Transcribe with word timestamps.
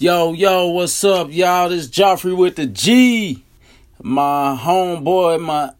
Yo, 0.00 0.32
yo, 0.32 0.68
what's 0.68 1.02
up, 1.02 1.26
y'all? 1.32 1.70
This 1.70 1.88
Joffrey 1.88 2.36
with 2.36 2.54
the 2.54 2.66
G. 2.66 3.42
My 4.00 4.56
homeboy, 4.56 5.40
my 5.40 5.72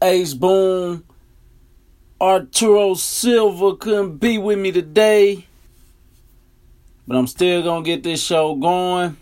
ace 0.00 0.32
boom, 0.32 1.04
Arturo 2.18 2.94
Silva 2.94 3.76
couldn't 3.76 4.16
be 4.16 4.38
with 4.38 4.58
me 4.58 4.72
today. 4.72 5.46
But 7.06 7.18
I'm 7.18 7.26
still 7.26 7.62
gonna 7.62 7.84
get 7.84 8.02
this 8.02 8.24
show 8.24 8.54
going. 8.54 9.18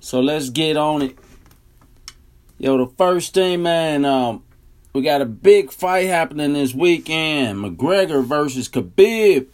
So 0.00 0.18
let's 0.18 0.50
get 0.50 0.76
on 0.76 1.02
it. 1.02 1.16
Yo, 2.58 2.76
the 2.78 2.92
first 2.96 3.32
thing, 3.32 3.62
man, 3.62 4.04
um, 4.04 4.42
we 4.92 5.02
got 5.02 5.22
a 5.22 5.24
big 5.24 5.70
fight 5.70 6.08
happening 6.08 6.54
this 6.54 6.74
weekend. 6.74 7.60
McGregor 7.60 8.24
versus 8.24 8.68
Khabib. 8.68 9.46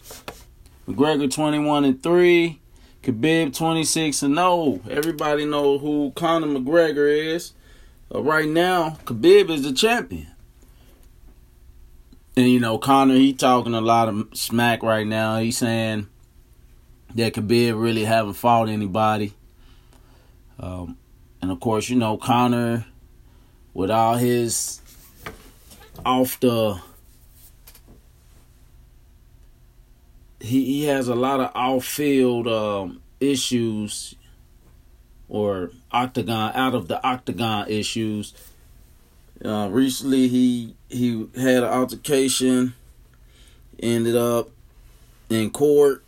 McGregor 0.87 1.31
21 1.31 1.85
and 1.85 2.01
3. 2.01 2.59
Khabib 3.03 3.53
26 3.53 4.23
and 4.23 4.35
0. 4.35 4.79
Everybody 4.89 5.45
know 5.45 5.77
who 5.77 6.13
Conor 6.15 6.47
McGregor 6.47 7.35
is. 7.35 7.51
Right 8.09 8.47
now, 8.47 8.97
Khabib 9.03 9.49
is 9.49 9.63
the 9.63 9.73
champion. 9.73 10.27
And 12.37 12.49
you 12.49 12.59
know, 12.59 12.77
Conor, 12.77 13.15
he 13.15 13.33
talking 13.33 13.73
a 13.73 13.81
lot 13.81 14.07
of 14.07 14.27
smack 14.33 14.83
right 14.83 15.05
now. 15.05 15.37
He's 15.39 15.57
saying 15.57 16.07
that 17.15 17.33
Khabib 17.33 17.79
really 17.79 18.05
haven't 18.05 18.33
fought 18.33 18.69
anybody. 18.69 19.33
Um, 20.57 20.97
and 21.41 21.51
of 21.51 21.59
course, 21.59 21.89
you 21.89 21.97
know, 21.97 22.17
Conor, 22.17 22.85
with 23.73 23.91
all 23.91 24.15
his 24.15 24.79
off 26.05 26.39
the 26.39 26.79
he 30.39 30.65
he 30.65 30.85
has 30.85 31.07
a 31.07 31.15
lot 31.15 31.39
of 31.39 31.51
off 31.55 31.85
field 31.85 32.47
um, 32.47 33.01
issues 33.31 34.15
or 35.29 35.71
octagon 35.91 36.51
out 36.53 36.75
of 36.75 36.87
the 36.87 37.01
octagon 37.05 37.67
issues. 37.69 38.33
Uh, 39.43 39.67
recently, 39.71 40.27
he 40.27 40.75
he 40.89 41.27
had 41.35 41.63
an 41.63 41.69
altercation, 41.69 42.73
ended 43.79 44.15
up 44.15 44.49
in 45.29 45.49
court. 45.49 46.03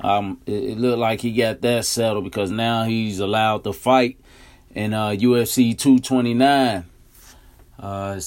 Um, 0.00 0.40
it, 0.46 0.52
it 0.52 0.78
looked 0.78 0.98
like 0.98 1.20
he 1.20 1.32
got 1.32 1.60
that 1.62 1.84
settled 1.84 2.24
because 2.24 2.50
now 2.50 2.84
he's 2.84 3.20
allowed 3.20 3.64
to 3.64 3.72
fight 3.72 4.18
in 4.74 4.94
uh, 4.94 5.10
UFC 5.10 5.76
229. 5.76 6.84
Uh, 7.78 8.20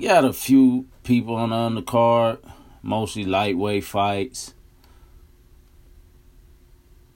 got 0.00 0.24
a 0.24 0.32
few 0.32 0.86
people 1.02 1.36
on 1.36 1.50
the 1.50 1.82
undercard 1.82 2.38
mostly 2.86 3.24
lightweight 3.24 3.84
fights. 3.84 4.54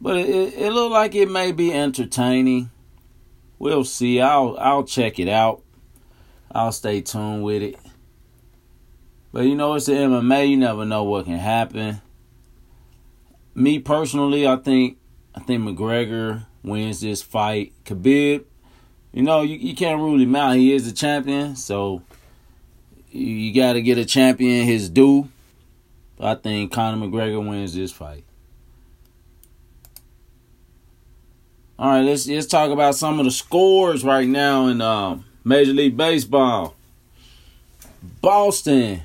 But 0.00 0.16
it, 0.16 0.54
it, 0.54 0.72
looked 0.72 0.92
like 0.92 1.14
it 1.14 1.30
may 1.30 1.52
be 1.52 1.72
entertaining. 1.72 2.70
We'll 3.58 3.84
see. 3.84 4.20
I'll 4.20 4.56
I'll 4.58 4.84
check 4.84 5.18
it 5.18 5.28
out. 5.28 5.62
I'll 6.50 6.72
stay 6.72 7.02
tuned 7.02 7.44
with 7.44 7.62
it. 7.62 7.76
But 9.32 9.44
you 9.44 9.54
know, 9.54 9.74
it's 9.74 9.86
the 9.86 9.92
MMA. 9.92 10.48
You 10.48 10.56
never 10.56 10.84
know 10.84 11.04
what 11.04 11.26
can 11.26 11.38
happen. 11.38 12.00
Me 13.54 13.78
personally, 13.78 14.46
I 14.46 14.56
think 14.56 14.96
I 15.34 15.40
think 15.40 15.62
McGregor 15.62 16.46
wins 16.62 17.00
this 17.00 17.22
fight. 17.22 17.72
Khabib, 17.84 18.44
you 19.12 19.22
know, 19.22 19.42
you, 19.42 19.56
you 19.56 19.74
can't 19.74 20.00
rule 20.00 20.20
him 20.20 20.34
out. 20.34 20.56
He 20.56 20.72
is 20.72 20.86
the 20.86 20.96
champion, 20.96 21.56
so 21.56 22.02
you, 23.10 23.26
you 23.26 23.54
got 23.54 23.74
to 23.74 23.82
get 23.82 23.98
a 23.98 24.04
champion 24.04 24.66
his 24.66 24.88
due. 24.88 25.28
I 26.18 26.34
think 26.34 26.72
Conor 26.72 27.06
McGregor 27.06 27.46
wins 27.46 27.74
this 27.74 27.92
fight. 27.92 28.24
All 31.80 31.88
right, 31.88 32.02
let's 32.02 32.28
let's 32.28 32.46
talk 32.46 32.70
about 32.70 32.94
some 32.94 33.18
of 33.18 33.24
the 33.24 33.30
scores 33.30 34.04
right 34.04 34.28
now 34.28 34.66
in 34.66 34.82
um, 34.82 35.24
Major 35.44 35.72
League 35.72 35.96
Baseball. 35.96 36.74
Boston 38.20 39.00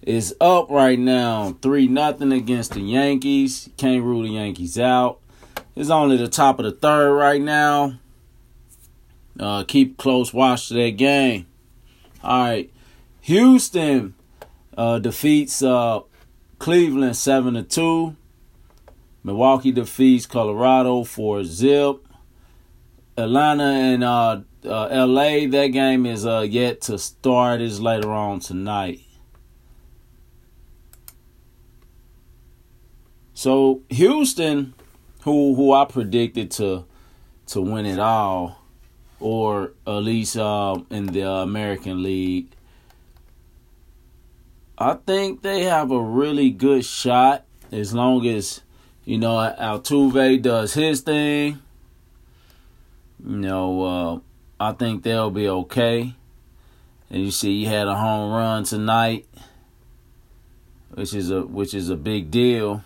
is 0.00 0.36
up 0.40 0.70
right 0.70 0.96
now, 0.96 1.56
three 1.62 1.88
nothing 1.88 2.30
against 2.30 2.74
the 2.74 2.80
Yankees. 2.80 3.70
Can't 3.76 4.04
rule 4.04 4.22
the 4.22 4.28
Yankees 4.28 4.78
out. 4.78 5.18
It's 5.74 5.90
only 5.90 6.16
the 6.16 6.28
top 6.28 6.60
of 6.60 6.64
the 6.64 6.70
third 6.70 7.12
right 7.12 7.42
now. 7.42 7.98
Uh, 9.40 9.64
keep 9.64 9.96
close 9.96 10.32
watch 10.32 10.68
to 10.68 10.74
that 10.74 10.92
game. 10.92 11.44
All 12.22 12.40
right, 12.40 12.70
Houston 13.22 14.14
uh, 14.78 15.00
defeats 15.00 15.60
uh, 15.60 16.02
Cleveland 16.60 17.16
seven 17.16 17.54
to 17.54 17.64
two. 17.64 18.14
Milwaukee 19.24 19.72
defeats 19.72 20.26
Colorado 20.26 21.02
for 21.02 21.42
zip. 21.44 22.06
Atlanta 23.16 23.64
and 23.64 24.04
uh, 24.04 24.40
uh, 24.66 24.84
L.A. 24.86 25.46
That 25.46 25.68
game 25.68 26.04
is 26.04 26.26
uh, 26.26 26.46
yet 26.48 26.82
to 26.82 26.98
start. 26.98 27.62
Is 27.62 27.80
later 27.80 28.10
on 28.10 28.40
tonight. 28.40 29.00
So 33.32 33.82
Houston, 33.88 34.74
who 35.22 35.54
who 35.54 35.72
I 35.72 35.86
predicted 35.86 36.50
to 36.52 36.84
to 37.46 37.60
win 37.62 37.86
it 37.86 37.98
all, 37.98 38.62
or 39.20 39.72
at 39.86 40.02
least 40.02 40.36
uh, 40.36 40.76
in 40.90 41.06
the 41.06 41.28
American 41.28 42.02
League, 42.02 42.50
I 44.76 44.94
think 45.06 45.42
they 45.42 45.62
have 45.62 45.90
a 45.90 46.00
really 46.00 46.50
good 46.50 46.84
shot 46.84 47.46
as 47.70 47.94
long 47.94 48.26
as 48.26 48.60
you 49.04 49.18
know 49.18 49.36
Altuve 49.58 50.40
does 50.40 50.74
his 50.74 51.00
thing. 51.00 51.60
You 53.24 53.36
know, 53.36 53.82
uh, 53.82 54.20
I 54.60 54.72
think 54.72 55.02
they'll 55.02 55.30
be 55.30 55.48
okay. 55.48 56.14
And 57.10 57.22
you 57.24 57.30
see, 57.30 57.60
he 57.60 57.64
had 57.66 57.86
a 57.86 57.94
home 57.94 58.32
run 58.32 58.64
tonight, 58.64 59.26
which 60.90 61.14
is 61.14 61.30
a 61.30 61.42
which 61.42 61.74
is 61.74 61.90
a 61.90 61.96
big 61.96 62.30
deal. 62.30 62.82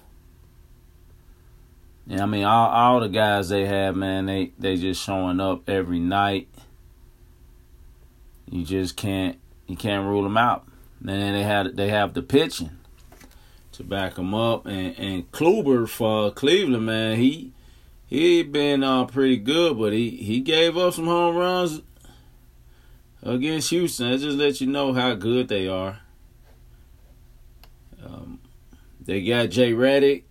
Yeah, 2.07 2.23
I 2.23 2.27
mean, 2.27 2.45
all 2.45 2.69
all 2.69 3.01
the 3.01 3.09
guys 3.09 3.49
they 3.49 3.67
have, 3.67 3.95
man, 3.97 4.27
they 4.27 4.53
they 4.59 4.77
just 4.77 5.03
showing 5.03 5.41
up 5.41 5.69
every 5.69 6.01
night. 6.01 6.49
You 8.51 8.65
just 8.65 8.97
can't 8.97 9.39
you 9.67 9.77
can't 9.77 10.07
rule 10.07 10.23
them 10.23 10.37
out. 10.37 10.67
And 11.01 11.11
then 11.11 11.35
they 11.35 11.43
had 11.43 11.77
they 11.77 11.91
have 11.91 12.15
the 12.15 12.23
pitching 12.23 12.78
to 13.79 13.85
back 13.85 14.19
him 14.19 14.35
up, 14.35 14.67
and 14.67 14.99
and 14.99 15.31
Kluber 15.33 15.89
for 15.89 16.33
Cleveland, 16.33 16.85
man, 16.85 17.17
he 17.17 17.53
he 18.07 18.43
been 18.43 18.83
uh, 18.83 19.07
pretty 19.07 19.37
good, 19.37 19.79
but 19.79 19.93
he 19.93 20.11
he 20.11 20.41
gave 20.41 20.77
up 20.77 20.95
some 20.95 21.07
home 21.07 21.37
runs 21.37 21.81
against 23.23 23.71
Houston. 23.71 24.11
That 24.11 24.19
just 24.19 24.37
let 24.37 24.61
you 24.61 24.67
know 24.67 24.93
how 24.93 25.15
good 25.15 25.47
they 25.47 25.69
are. 25.69 26.01
Um, 28.05 28.41
they 29.01 29.25
got 29.25 29.51
Jay 29.51 29.73
Reddick, 29.73 30.29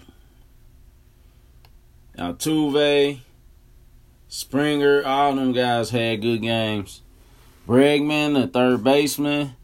Altuve, 2.17 3.19
Springer. 4.27 5.05
All 5.05 5.35
them 5.35 5.53
guys 5.53 5.89
had 5.89 6.21
good 6.21 6.41
games. 6.41 7.01
Bregman, 7.65 8.33
the 8.33 8.47
third 8.47 8.83
baseman. 8.83 9.55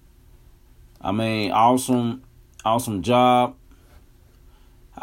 I 1.01 1.11
mean, 1.11 1.51
awesome, 1.51 2.23
awesome 2.63 3.01
job. 3.01 3.57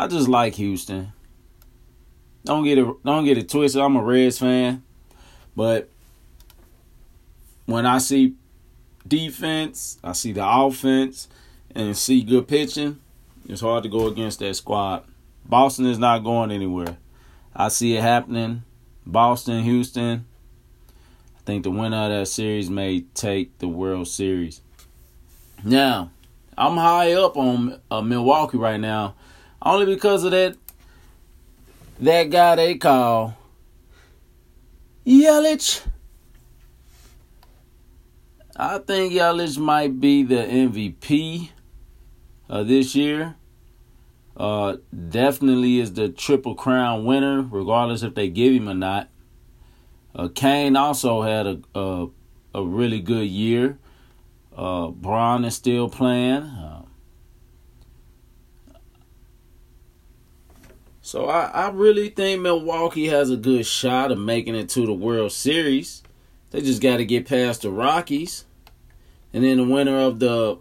I 0.01 0.07
just 0.07 0.29
like 0.29 0.55
Houston. 0.55 1.13
Don't 2.47 2.65
get 2.65 2.79
it, 2.79 2.87
don't 3.05 3.27
get 3.27 3.37
it 3.37 3.51
twisted. 3.51 3.83
I'm 3.83 3.97
a 3.97 4.03
Reds 4.03 4.39
fan, 4.39 4.83
but 5.55 5.91
when 7.67 7.85
I 7.85 7.99
see 7.99 8.35
defense, 9.07 9.99
I 10.03 10.13
see 10.13 10.33
the 10.33 10.49
offense, 10.49 11.29
and 11.75 11.95
see 11.95 12.23
good 12.23 12.49
pitching, 12.49 12.99
it's 13.47 13.61
hard 13.61 13.83
to 13.83 13.91
go 13.91 14.07
against 14.07 14.39
that 14.39 14.57
squad. 14.57 15.05
Boston 15.45 15.85
is 15.85 15.99
not 15.99 16.25
going 16.25 16.51
anywhere. 16.51 16.97
I 17.55 17.69
see 17.69 17.95
it 17.95 18.01
happening. 18.01 18.63
Boston, 19.05 19.65
Houston. 19.65 20.25
I 21.37 21.41
think 21.45 21.63
the 21.63 21.71
winner 21.71 22.05
of 22.05 22.11
that 22.11 22.27
series 22.27 22.71
may 22.71 23.03
take 23.13 23.59
the 23.59 23.69
World 23.69 24.09
Series. 24.09 24.63
Now, 25.63 26.11
I'm 26.57 26.79
high 26.79 27.13
up 27.13 27.37
on 27.37 27.83
uh, 27.91 28.01
Milwaukee 28.01 28.57
right 28.57 28.81
now, 28.81 29.15
only 29.63 29.87
because 29.87 30.25
of 30.25 30.31
that 30.33 30.57
that 31.99 32.31
guy 32.31 32.57
they 32.57 32.75
call 32.77 33.37
Yelich. 35.07 35.87
I 38.57 38.79
think 38.79 39.13
Yelich 39.13 39.59
might 39.59 40.01
be 40.01 40.23
the 40.23 40.37
MVP 40.37 41.51
this 42.49 42.95
year. 42.95 43.37
Uh, 44.37 44.77
definitely 45.09 45.81
is 45.81 45.93
the 45.95 46.09
triple 46.09 46.55
crown 46.55 47.05
winner, 47.05 47.43
regardless 47.43 48.03
if 48.03 48.15
they 48.15 48.29
give 48.29 48.55
him 48.55 48.69
or 48.69 48.75
not. 48.75 49.09
Uh, 50.15 50.29
Cain 50.35 50.77
also 50.77 51.23
had 51.23 51.47
a, 51.47 51.61
a 51.75 52.09
a 52.55 52.65
really 52.65 53.01
good 53.01 53.29
year. 53.29 53.79
Uh, 54.57 54.89
Braun 54.89 55.45
is 55.45 55.55
still 55.55 55.89
playing. 55.89 56.43
Uh, 56.43 56.83
So 61.11 61.27
I, 61.27 61.47
I 61.47 61.71
really 61.71 62.09
think 62.09 62.41
Milwaukee 62.41 63.09
has 63.09 63.31
a 63.31 63.37
good 63.37 63.67
shot 63.67 64.13
of 64.13 64.19
making 64.21 64.55
it 64.55 64.69
to 64.69 64.87
the 64.87 64.93
World 64.93 65.33
Series. 65.33 66.05
They 66.53 66.61
just 66.61 66.81
got 66.81 66.99
to 66.99 67.05
get 67.05 67.27
past 67.27 67.63
the 67.63 67.71
Rockies. 67.73 68.45
And 69.33 69.43
then 69.43 69.57
the 69.57 69.65
winner 69.65 69.99
of 69.99 70.21
the 70.21 70.59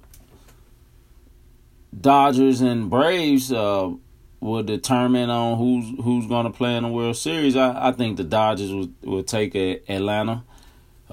Dodgers 2.01 2.62
and 2.62 2.90
Braves 2.90 3.51
uh, 3.51 3.92
will 4.40 4.63
determine 4.63 5.30
on 5.30 5.60
who's 5.60 6.04
who's 6.04 6.25
going 6.25 6.48
to 6.48 6.51
play 6.51 6.75
in 6.75 6.81
the 6.81 6.90
World 6.90 7.18
Series. 7.18 7.56
I, 7.56 7.90
I 7.90 7.92
think 7.92 8.18
the 8.18 8.24
Dodgers 8.24 8.74
will, 8.74 8.90
will 9.04 9.24
take 9.24 9.54
a, 9.56 9.80
Atlanta 9.88 10.44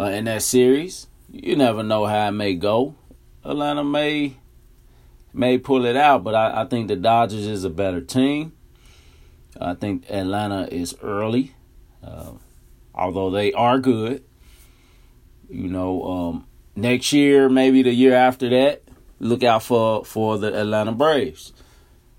uh, 0.00 0.05
in 0.05 0.25
that 0.25 0.41
series. 0.44 1.09
You 1.31 1.56
never 1.56 1.83
know 1.83 2.06
how 2.06 2.29
it 2.29 2.33
may 2.33 2.55
go. 2.55 2.94
Atlanta 3.44 3.85
may 3.85 4.38
may 5.35 5.59
pull 5.59 5.85
it 5.85 5.94
out, 5.94 6.25
but 6.25 6.35
I, 6.35 6.62
I 6.62 6.65
think 6.65 6.88
the 6.88 6.97
Dodgers 6.97 7.47
is 7.47 7.65
a 7.65 7.71
better 7.71 8.00
team. 8.00 8.55
I 9.61 9.75
think 9.75 10.11
Atlanta 10.11 10.69
is 10.73 10.97
early, 11.03 11.55
uh, 12.03 12.32
although 12.94 13.31
they 13.31 13.53
are 13.53 13.79
good. 13.79 14.25
You 15.49 15.69
know, 15.69 16.03
um, 16.05 16.47
next 16.75 17.12
year, 17.12 17.49
maybe 17.49 17.82
the 17.82 17.93
year 17.93 18.14
after 18.14 18.49
that, 18.50 18.82
look 19.20 19.43
out 19.43 19.62
for 19.62 20.05
for 20.05 20.38
the 20.38 20.49
Atlanta 20.49 20.93
Braves. 20.93 21.53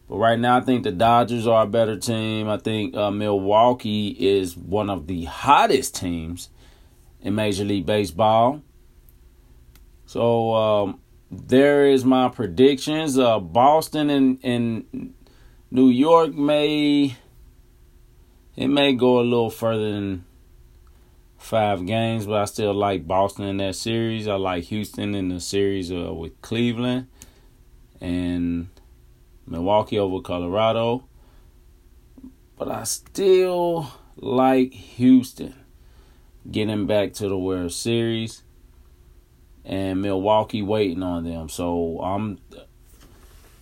But 0.10 0.18
right 0.18 0.40
now, 0.40 0.58
I 0.58 0.62
think 0.62 0.84
the 0.84 0.92
Dodgers 0.92 1.48
are 1.48 1.64
a 1.64 1.68
better 1.68 1.98
team. 1.98 2.48
I 2.48 2.58
think 2.58 2.96
uh, 2.96 3.12
Milwaukee 3.12 4.10
is 4.10 4.56
one 4.56 4.90
of 4.90 5.08
the 5.08 5.26
hottest 5.26 5.96
teams 5.96 6.50
in 7.22 7.36
Major 7.36 7.66
League 7.66 7.86
Baseball. 7.86 8.62
So 10.06 10.54
um, 10.54 11.02
there 11.30 11.88
is 11.88 12.06
my 12.06 12.30
predictions. 12.30 13.20
Uh, 13.20 13.40
Boston 13.40 14.10
and, 14.10 14.40
and 14.44 15.14
New 15.70 15.90
York 15.90 16.34
may 16.34 17.18
it 18.58 18.68
may 18.68 18.94
go 18.94 19.20
a 19.20 19.22
little 19.22 19.52
further 19.52 19.92
than 19.92 20.26
five 21.38 21.86
games, 21.86 22.26
but 22.26 22.42
I 22.42 22.46
still 22.46 22.74
like 22.74 23.08
Boston 23.08 23.46
in 23.46 23.58
that 23.58 23.76
series. 23.76 24.28
I 24.28 24.34
like 24.34 24.66
Houston 24.66 25.14
in 25.14 25.30
the 25.30 25.40
series 25.40 25.92
uh, 25.92 26.12
with 26.12 26.42
Cleveland 26.42 27.08
and 28.02 28.70
Milwaukee 29.46 30.00
over 30.00 30.22
Colorado. 30.22 31.08
But 32.58 32.70
I 32.70 32.84
still 32.86 33.92
like 34.16 34.74
Houston 34.74 35.54
getting 36.50 36.88
back 36.88 37.14
to 37.14 37.30
the 37.30 37.38
World 37.38 37.72
Series 37.72 38.42
and 39.64 40.02
Milwaukee 40.02 40.64
waiting 40.64 41.04
on 41.04 41.26
them. 41.26 41.48
So 41.50 42.00
I'm 42.02 42.40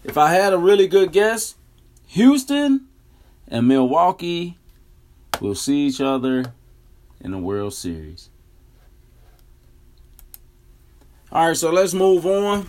if 0.05 0.17
I 0.17 0.31
had 0.31 0.53
a 0.53 0.57
really 0.57 0.87
good 0.87 1.11
guess, 1.11 1.55
Houston 2.07 2.87
and 3.49 3.67
Milwaukee 3.67 4.57
will 5.41 5.55
see 5.55 5.87
each 5.87 6.01
other 6.01 6.45
in 7.21 7.31
the 7.31 7.37
World 7.37 7.73
Series. 7.73 8.29
All 11.31 11.47
right, 11.47 11.57
so 11.57 11.71
let's 11.71 11.93
move 11.93 12.25
on. 12.25 12.67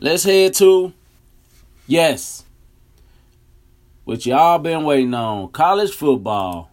Let's 0.00 0.24
head 0.24 0.54
to 0.54 0.92
yes, 1.86 2.44
what 4.04 4.24
y'all 4.24 4.58
been 4.58 4.84
waiting 4.84 5.14
on 5.14 5.48
college 5.48 5.92
football. 5.92 6.70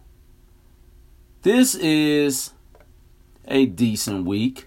This 1.42 1.74
is 1.74 2.52
a 3.46 3.66
decent 3.66 4.24
week. 4.26 4.66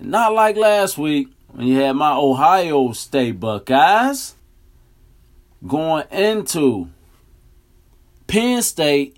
Not 0.00 0.34
like 0.34 0.56
last 0.56 0.98
week 0.98 1.28
when 1.48 1.66
you 1.66 1.76
had 1.80 1.92
my 1.92 2.12
Ohio 2.12 2.92
State 2.92 3.40
Buckeyes 3.40 4.34
going 5.66 6.04
into 6.10 6.88
Penn 8.28 8.62
State. 8.62 9.16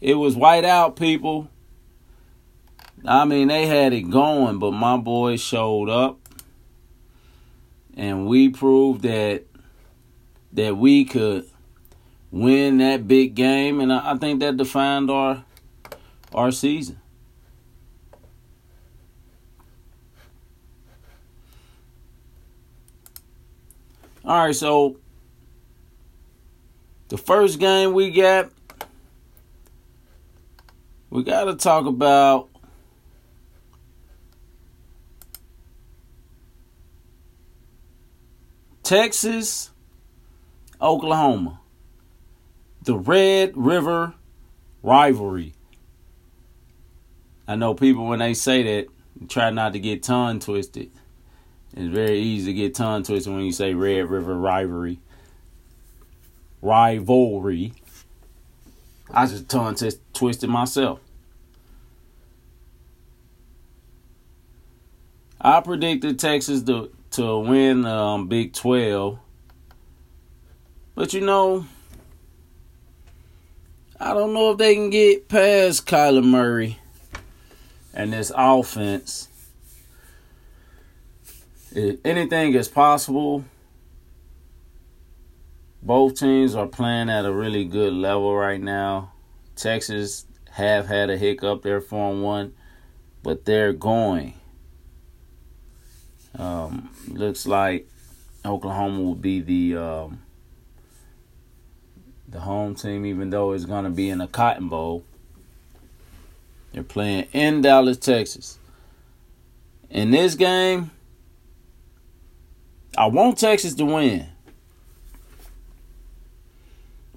It 0.00 0.14
was 0.14 0.36
white 0.36 0.64
out, 0.64 0.96
people. 0.96 1.48
I 3.04 3.24
mean, 3.24 3.48
they 3.48 3.66
had 3.66 3.92
it 3.92 4.02
going, 4.02 4.58
but 4.58 4.72
my 4.72 4.96
boys 4.96 5.40
showed 5.40 5.88
up. 5.88 6.18
And 7.96 8.26
we 8.26 8.48
proved 8.48 9.02
that 9.02 9.44
that 10.52 10.76
we 10.76 11.04
could 11.04 11.48
win 12.30 12.78
that 12.78 13.08
big 13.08 13.34
game, 13.34 13.80
and 13.80 13.92
I, 13.92 14.12
I 14.12 14.18
think 14.18 14.40
that 14.40 14.56
defined 14.56 15.10
our 15.10 15.44
our 16.34 16.50
season. 16.50 16.98
All 24.24 24.46
right, 24.46 24.54
so 24.54 24.96
the 27.12 27.18
first 27.18 27.58
game 27.58 27.92
we 27.92 28.10
got, 28.10 28.50
we 31.10 31.22
got 31.22 31.44
to 31.44 31.54
talk 31.54 31.84
about 31.84 32.48
Texas, 38.82 39.72
Oklahoma. 40.80 41.60
The 42.84 42.96
Red 42.96 43.58
River 43.58 44.14
rivalry. 44.82 45.52
I 47.46 47.56
know 47.56 47.74
people 47.74 48.06
when 48.06 48.20
they 48.20 48.32
say 48.32 48.62
that 48.62 49.28
try 49.28 49.50
not 49.50 49.74
to 49.74 49.78
get 49.78 50.02
tongue 50.02 50.40
twisted. 50.40 50.90
It's 51.76 51.94
very 51.94 52.20
easy 52.20 52.54
to 52.54 52.58
get 52.58 52.74
tongue 52.74 53.02
twisted 53.02 53.34
when 53.34 53.44
you 53.44 53.52
say 53.52 53.74
Red 53.74 54.08
River 54.08 54.34
rivalry. 54.34 54.98
Rivalry. 56.62 57.74
I 59.10 59.26
just 59.26 59.48
tongue 59.48 59.74
t- 59.74 59.90
twisted 60.14 60.48
myself. 60.48 61.00
I 65.40 65.60
predicted 65.60 66.18
Texas 66.18 66.62
to 66.62 66.90
to 67.10 67.38
win 67.40 67.84
um, 67.84 68.28
Big 68.28 68.54
Twelve, 68.54 69.18
but 70.94 71.12
you 71.12 71.20
know, 71.20 71.66
I 74.00 74.14
don't 74.14 74.32
know 74.32 74.52
if 74.52 74.58
they 74.58 74.74
can 74.74 74.88
get 74.88 75.28
past 75.28 75.86
Kyler 75.86 76.24
Murray 76.24 76.78
and 77.92 78.12
this 78.12 78.32
offense 78.34 79.28
anything 82.04 82.54
is 82.54 82.68
possible. 82.68 83.44
Both 85.82 86.20
teams 86.20 86.54
are 86.54 86.66
playing 86.66 87.10
at 87.10 87.24
a 87.24 87.32
really 87.32 87.64
good 87.64 87.92
level 87.92 88.36
right 88.36 88.60
now. 88.60 89.12
Texas 89.56 90.26
have 90.50 90.86
had 90.86 91.10
a 91.10 91.16
hiccup 91.16 91.62
there 91.62 91.80
for 91.80 92.14
one, 92.14 92.54
but 93.22 93.44
they're 93.44 93.72
going. 93.72 94.34
Um, 96.38 96.90
looks 97.08 97.46
like 97.46 97.88
Oklahoma 98.44 99.00
will 99.02 99.14
be 99.16 99.40
the 99.40 99.76
um, 99.76 100.22
the 102.28 102.40
home 102.40 102.74
team, 102.74 103.04
even 103.04 103.30
though 103.30 103.52
it's 103.52 103.64
going 103.64 103.84
to 103.84 103.90
be 103.90 104.08
in 104.08 104.20
a 104.20 104.28
Cotton 104.28 104.68
Bowl. 104.68 105.04
They're 106.72 106.82
playing 106.82 107.26
in 107.32 107.60
Dallas, 107.60 107.98
Texas. 107.98 108.58
In 109.90 110.10
this 110.10 110.36
game, 110.36 110.90
I 112.96 113.06
want 113.06 113.36
Texas 113.36 113.74
to 113.74 113.84
win. 113.84 114.31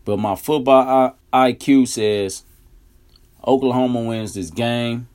But 0.05 0.17
my 0.17 0.35
football 0.35 1.17
IQ 1.33 1.87
says 1.87 2.43
Oklahoma 3.45 4.01
wins 4.01 4.35
this 4.35 4.51
game. 4.51 5.07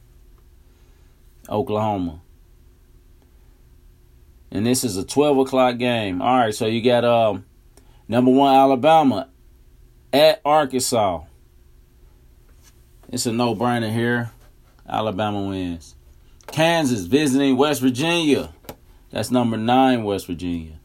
Oklahoma. 1.48 2.20
And 4.50 4.66
this 4.66 4.82
is 4.82 4.96
a 4.96 5.04
12 5.04 5.38
o'clock 5.38 5.78
game. 5.78 6.20
All 6.20 6.38
right, 6.38 6.54
so 6.54 6.66
you 6.66 6.82
got 6.82 7.04
um, 7.04 7.44
number 8.08 8.32
one 8.32 8.54
Alabama 8.54 9.28
at 10.12 10.40
Arkansas. 10.44 11.22
It's 13.08 13.26
a 13.26 13.32
no 13.32 13.54
brainer 13.54 13.92
here. 13.92 14.32
Alabama 14.88 15.42
wins. 15.42 15.94
Kansas 16.48 17.04
visiting 17.04 17.56
West 17.56 17.80
Virginia. 17.80 18.50
That's 19.10 19.30
number 19.30 19.56
nine, 19.56 20.02
West 20.02 20.26
Virginia. 20.26 20.78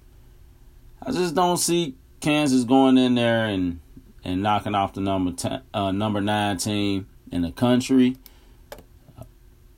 I 1.01 1.11
just 1.11 1.35
don't 1.35 1.57
see 1.57 1.95
Kansas 2.19 2.63
going 2.63 2.97
in 2.97 3.15
there 3.15 3.45
and 3.45 3.79
and 4.25 4.41
knocking 4.41 4.75
off 4.75 4.93
the 4.93 5.01
number 5.01 5.31
ten, 5.31 5.61
uh, 5.73 5.91
number 5.91 6.19
nine 6.19 6.57
team 6.57 7.07
in 7.31 7.43
the 7.43 7.51
country. 7.51 8.17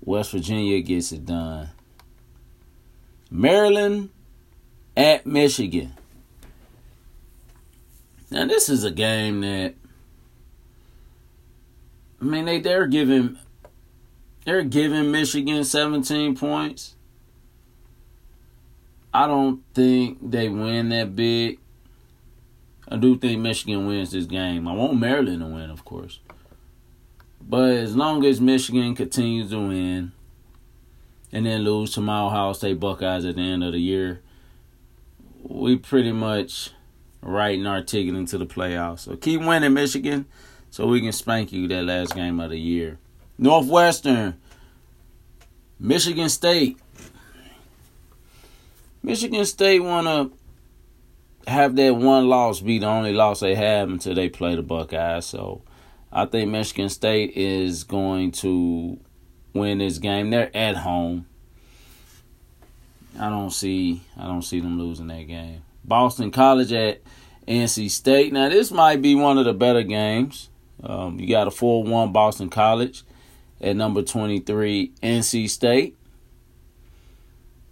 West 0.01 0.31
Virginia 0.31 0.81
gets 0.81 1.11
it 1.11 1.25
done. 1.25 1.69
Maryland 3.29 4.09
at 4.95 5.25
Michigan. 5.25 5.93
Now 8.31 8.45
this 8.45 8.69
is 8.69 8.85
a 8.85 8.91
game 8.91 9.41
that 9.41 9.75
I 12.21 12.23
mean 12.23 12.45
they 12.45 12.59
they're 12.59 12.87
giving 12.87 13.37
they're 14.45 14.63
giving 14.63 15.11
Michigan 15.11 15.65
17 15.65 16.37
points. 16.37 16.95
I 19.13 19.27
don't 19.27 19.61
think 19.73 20.19
they 20.21 20.47
win 20.47 20.89
that 20.89 21.15
big. 21.15 21.59
I 22.89 22.95
do 22.95 23.17
think 23.17 23.41
Michigan 23.41 23.85
wins 23.85 24.11
this 24.11 24.25
game. 24.25 24.67
I 24.67 24.73
want 24.73 24.99
Maryland 24.99 25.41
to 25.41 25.47
win, 25.47 25.69
of 25.69 25.83
course. 25.83 26.19
But 27.41 27.71
as 27.71 27.95
long 27.95 28.25
as 28.25 28.39
Michigan 28.41 28.95
continues 28.95 29.51
to 29.51 29.59
win 29.59 30.11
and 31.31 31.45
then 31.45 31.61
lose 31.61 31.93
to 31.93 32.01
my 32.01 32.21
Ohio 32.21 32.53
State 32.53 32.79
Buckeyes 32.79 33.25
at 33.25 33.35
the 33.35 33.41
end 33.41 33.63
of 33.63 33.73
the 33.73 33.79
year, 33.79 34.21
we 35.43 35.77
pretty 35.77 36.11
much 36.11 36.71
writing 37.21 37.65
our 37.65 37.81
ticket 37.81 38.15
into 38.15 38.37
the 38.37 38.45
playoffs. 38.45 38.99
So 38.99 39.15
keep 39.15 39.41
winning, 39.41 39.73
Michigan, 39.73 40.25
so 40.69 40.87
we 40.87 41.01
can 41.01 41.11
spank 41.11 41.51
you 41.51 41.67
that 41.67 41.83
last 41.83 42.15
game 42.15 42.39
of 42.39 42.49
the 42.51 42.59
year. 42.59 42.99
Northwestern, 43.37 44.39
Michigan 45.79 46.29
State. 46.29 46.77
Michigan 49.03 49.45
State 49.45 49.83
want 49.83 50.07
to 50.07 50.37
have 51.47 51.75
that 51.77 51.95
one 51.95 52.27
loss 52.27 52.59
be 52.59 52.77
the 52.77 52.87
only 52.87 53.13
loss 53.13 53.39
they 53.39 53.55
have 53.55 53.89
until 53.89 54.13
they 54.13 54.29
play 54.29 54.55
the 54.55 54.61
Buckeyes. 54.61 55.25
So 55.25 55.63
I 56.11 56.25
think 56.25 56.51
Michigan 56.51 56.89
State 56.89 57.31
is 57.35 57.83
going 57.83 58.31
to 58.33 58.99
win 59.53 59.79
this 59.79 59.97
game. 59.97 60.29
They're 60.29 60.55
at 60.55 60.77
home. 60.77 61.25
I 63.19 63.29
don't 63.29 63.51
see 63.51 64.01
I 64.17 64.25
don't 64.25 64.43
see 64.43 64.59
them 64.59 64.77
losing 64.77 65.07
that 65.07 65.23
game. 65.23 65.63
Boston 65.83 66.31
College 66.31 66.71
at 66.73 67.01
NC 67.47 67.89
State. 67.89 68.33
Now 68.33 68.49
this 68.49 68.71
might 68.71 69.01
be 69.01 69.15
one 69.15 69.37
of 69.37 69.45
the 69.45 69.53
better 69.53 69.83
games. 69.83 70.49
Um, 70.83 71.19
you 71.19 71.27
got 71.27 71.47
a 71.47 71.51
4-1 71.51 72.13
Boston 72.13 72.49
College 72.49 73.03
at 73.59 73.75
number 73.75 74.03
23 74.03 74.91
NC 75.01 75.49
State. 75.49 75.95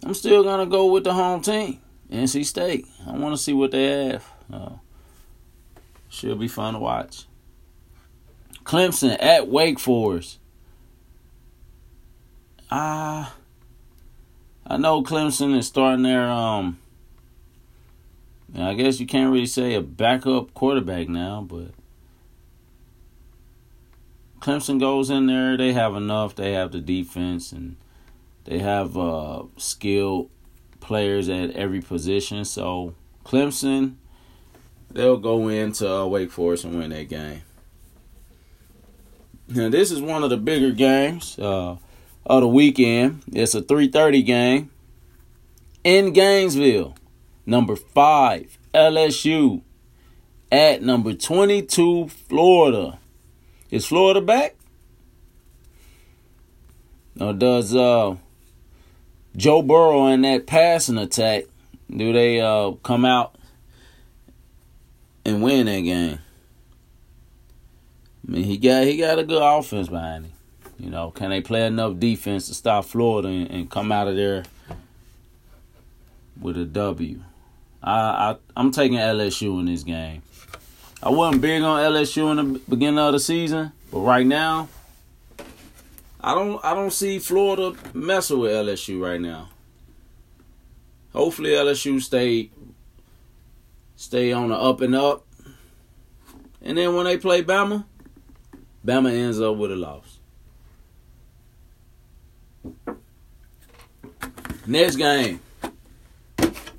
I'm 0.04 0.14
still 0.14 0.42
gonna 0.42 0.66
go 0.66 0.86
with 0.86 1.04
the 1.04 1.14
home 1.14 1.40
team, 1.42 1.80
NC 2.10 2.44
State. 2.44 2.86
I 3.06 3.12
want 3.12 3.34
to 3.34 3.42
see 3.42 3.52
what 3.52 3.70
they 3.70 4.08
have. 4.08 4.32
Uh, 4.52 4.70
should 6.08 6.38
be 6.38 6.48
fun 6.48 6.74
to 6.74 6.80
watch. 6.80 7.26
Clemson 8.64 9.16
at 9.20 9.48
Wake 9.48 9.78
Forest. 9.78 10.38
Ah, 12.70 13.34
uh, 14.68 14.74
I 14.74 14.76
know 14.76 15.02
Clemson 15.02 15.56
is 15.56 15.66
starting 15.66 16.02
their 16.02 16.28
um. 16.28 16.78
I 18.56 18.74
guess 18.74 18.98
you 19.00 19.06
can't 19.06 19.32
really 19.32 19.46
say 19.46 19.74
a 19.74 19.82
backup 19.82 20.54
quarterback 20.54 21.08
now, 21.08 21.42
but 21.46 21.72
Clemson 24.40 24.80
goes 24.80 25.10
in 25.10 25.26
there. 25.26 25.56
They 25.56 25.72
have 25.72 25.94
enough. 25.94 26.34
They 26.34 26.52
have 26.52 26.72
the 26.72 26.80
defense 26.80 27.52
and 27.52 27.76
they 28.44 28.60
have 28.60 28.96
uh, 28.96 29.44
skilled 29.56 30.30
players 30.86 31.28
at 31.28 31.50
every 31.50 31.80
position. 31.80 32.44
So 32.44 32.94
Clemson, 33.24 33.96
they'll 34.90 35.18
go 35.18 35.48
into 35.48 35.90
uh, 35.90 36.06
Wake 36.06 36.30
Forest 36.30 36.64
and 36.64 36.78
win 36.78 36.90
that 36.90 37.08
game. 37.08 37.42
Now 39.48 39.68
this 39.68 39.90
is 39.90 40.00
one 40.00 40.24
of 40.24 40.30
the 40.30 40.36
bigger 40.36 40.72
games. 40.72 41.38
Uh, 41.38 41.76
of 42.26 42.40
the 42.40 42.48
weekend. 42.48 43.22
It's 43.32 43.54
a 43.54 43.62
3:30 43.62 44.24
game 44.24 44.70
in 45.84 46.12
Gainesville. 46.12 46.96
Number 47.46 47.76
5 47.76 48.58
LSU 48.74 49.62
at 50.50 50.82
number 50.82 51.14
22 51.14 52.08
Florida. 52.08 52.98
Is 53.70 53.86
Florida 53.86 54.20
back? 54.20 54.56
Or 57.20 57.32
does 57.32 57.74
uh, 57.74 58.16
Joe 59.36 59.62
Burrow 59.62 60.06
and 60.06 60.24
that 60.24 60.46
passing 60.46 60.98
attack 60.98 61.44
do 61.94 62.12
they 62.12 62.40
uh, 62.40 62.72
come 62.82 63.04
out 63.04 63.36
and 65.24 65.42
win 65.42 65.66
that 65.66 65.80
game? 65.80 66.18
I 68.26 68.30
mean, 68.32 68.44
he 68.44 68.56
got 68.56 68.84
he 68.84 68.96
got 68.96 69.18
a 69.18 69.24
good 69.24 69.42
offense 69.42 69.88
behind 69.88 70.26
him. 70.26 70.32
You 70.78 70.90
know, 70.90 71.10
can 71.10 71.30
they 71.30 71.40
play 71.40 71.66
enough 71.66 71.98
defense 71.98 72.48
to 72.48 72.54
stop 72.54 72.84
Florida 72.84 73.28
and, 73.28 73.50
and 73.50 73.70
come 73.70 73.92
out 73.92 74.08
of 74.08 74.16
there 74.16 74.44
with 76.40 76.56
a 76.56 76.64
W? 76.64 77.20
I, 77.82 77.92
I 77.92 78.36
I'm 78.56 78.72
taking 78.72 78.98
LSU 78.98 79.60
in 79.60 79.66
this 79.66 79.84
game. 79.84 80.22
I 81.02 81.10
wasn't 81.10 81.42
big 81.42 81.62
on 81.62 81.80
LSU 81.92 82.30
in 82.30 82.54
the 82.54 82.58
beginning 82.68 82.98
of 82.98 83.12
the 83.12 83.20
season, 83.20 83.72
but 83.92 84.00
right 84.00 84.26
now, 84.26 84.68
I 86.26 86.34
don't 86.34 86.62
I 86.64 86.74
don't 86.74 86.92
see 86.92 87.20
Florida 87.20 87.78
messing 87.94 88.40
with 88.40 88.50
LSU 88.50 89.00
right 89.00 89.20
now. 89.20 89.48
Hopefully 91.12 91.50
LSU 91.50 92.02
stay 92.02 92.50
stay 93.94 94.32
on 94.32 94.48
the 94.48 94.56
up 94.56 94.80
and 94.80 94.96
up. 94.96 95.24
And 96.60 96.76
then 96.76 96.96
when 96.96 97.04
they 97.04 97.16
play 97.16 97.44
Bama, 97.44 97.84
Bama 98.84 99.12
ends 99.12 99.40
up 99.40 99.56
with 99.56 99.70
a 99.70 99.76
loss. 99.76 100.18
Next 104.66 104.96
game. 104.96 105.38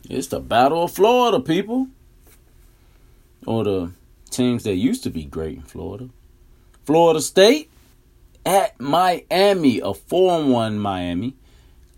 It's 0.09 0.27
the 0.27 0.41
Battle 0.41 0.83
of 0.83 0.91
Florida, 0.91 1.39
people. 1.39 1.87
Or 3.45 3.63
the 3.63 3.91
teams 4.29 4.65
that 4.65 4.75
used 4.75 5.03
to 5.03 5.09
be 5.09 5.23
great 5.23 5.55
in 5.55 5.61
Florida. 5.61 6.09
Florida 6.83 7.21
State 7.21 7.71
at 8.47 8.79
Miami, 8.79 9.81
a 9.81 9.93
4 9.93 10.45
1 10.45 10.79
Miami, 10.79 11.35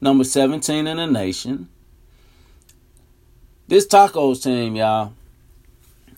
number 0.01 0.23
17 0.23 0.87
in 0.87 0.97
the 0.97 1.05
nation. 1.05 1.69
This 3.67 3.85
Tacos 3.85 4.41
team, 4.41 4.75
y'all, 4.75 5.13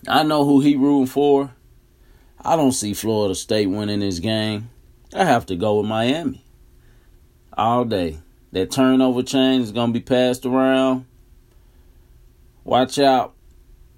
I 0.08 0.22
know 0.22 0.46
who 0.46 0.60
he 0.60 0.74
rooting 0.74 1.06
for. 1.06 1.52
I 2.42 2.56
don't 2.56 2.72
see 2.72 2.94
Florida 2.94 3.34
State 3.34 3.66
winning 3.66 4.00
this 4.00 4.20
game. 4.20 4.70
I 5.14 5.26
have 5.26 5.44
to 5.46 5.54
go 5.54 5.78
with 5.78 5.86
Miami 5.86 6.42
all 7.52 7.84
day. 7.84 8.18
That 8.52 8.70
turnover 8.70 9.22
chain 9.22 9.60
is 9.60 9.70
gonna 9.70 9.92
be 9.92 10.00
passed 10.00 10.46
around. 10.46 11.04
Watch 12.64 12.98
out. 12.98 13.34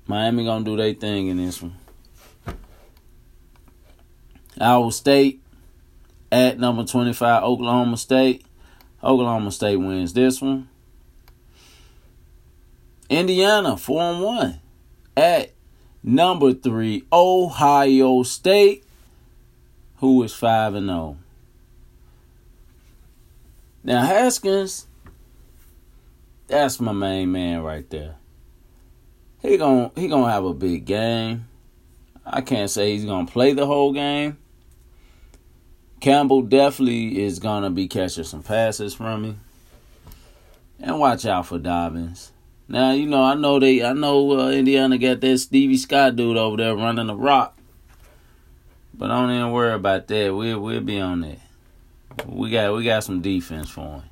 Miami 0.09 0.45
gonna 0.45 0.65
do 0.65 0.77
their 0.77 0.95
thing 0.95 1.29
in 1.29 1.37
this 1.37 1.63
one. 1.63 1.77
Iowa 4.61 4.91
State 4.91 5.44
at 6.35 6.59
number 6.59 6.83
25, 6.85 7.45
Oklahoma 7.45 7.97
State. 7.97 8.45
Oklahoma 9.05 9.53
State 9.53 9.77
wins 9.77 10.13
this 10.13 10.43
one. 10.43 10.69
Indiana, 13.09 13.77
4 13.77 14.03
and 14.03 14.21
1 14.21 14.61
at 15.17 15.53
number 16.03 16.53
3, 16.53 17.05
Ohio 17.13 18.25
State, 18.25 18.83
who 19.99 20.25
is 20.25 20.35
5 20.35 20.75
and 20.75 20.89
0. 20.89 21.19
Now 23.85 24.05
Haskins, 24.05 24.89
that's 26.49 26.81
my 26.81 26.93
main 26.93 27.31
man 27.31 27.63
right 27.63 27.89
there. 27.91 28.17
He 29.41 29.57
gon' 29.57 29.93
he 29.95 30.09
gonna 30.09 30.33
have 30.33 30.45
a 30.45 30.55
big 30.55 30.85
game. 30.85 31.47
I 32.27 32.41
can't 32.41 32.71
say 32.71 32.93
he's 32.93 33.05
gonna 33.05 33.27
play 33.27 33.53
the 33.53 33.67
whole 33.67 33.93
game. 33.93 34.39
Campbell 36.05 36.43
definitely 36.43 37.23
is 37.23 37.39
gonna 37.39 37.71
be 37.71 37.89
catching 37.89 38.25
some 38.25 38.43
passes 38.43 38.93
from 38.93 39.23
me. 39.23 39.37
And 40.79 41.01
watch 41.01 41.25
out 41.25 41.47
for 41.47 41.59
Dobbins. 41.59 42.31
Now 42.69 42.91
you 42.91 43.07
know 43.07 43.23
I 43.23 43.33
know 43.37 43.59
they 43.59 43.83
I 43.83 43.95
know 43.95 44.39
uh, 44.39 44.51
Indiana 44.51 44.99
got 44.99 45.23
that 45.23 45.39
Stevie 45.39 45.79
Scott 45.79 46.15
dude 46.15 46.37
over 46.37 46.59
there 46.59 46.77
running 46.77 47.07
the 47.07 47.17
rock, 47.17 47.57
but 48.93 49.09
don't 49.09 49.31
even 49.31 49.51
worry 49.51 49.73
about 49.73 50.07
that. 50.09 50.35
We'll 50.35 50.61
we'll 50.61 50.83
be 50.83 51.01
on 51.01 51.23
that. 51.23 51.39
We 52.27 52.51
got 52.51 52.75
we 52.75 52.85
got 52.85 53.03
some 53.03 53.23
defense 53.23 53.71
for 53.71 53.81
him. 53.81 54.03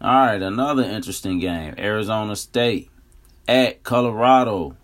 All 0.00 0.26
right, 0.26 0.42
another 0.42 0.82
interesting 0.82 1.38
game. 1.38 1.76
Arizona 1.78 2.34
State 2.34 2.90
at 3.46 3.84
Colorado. 3.84 4.74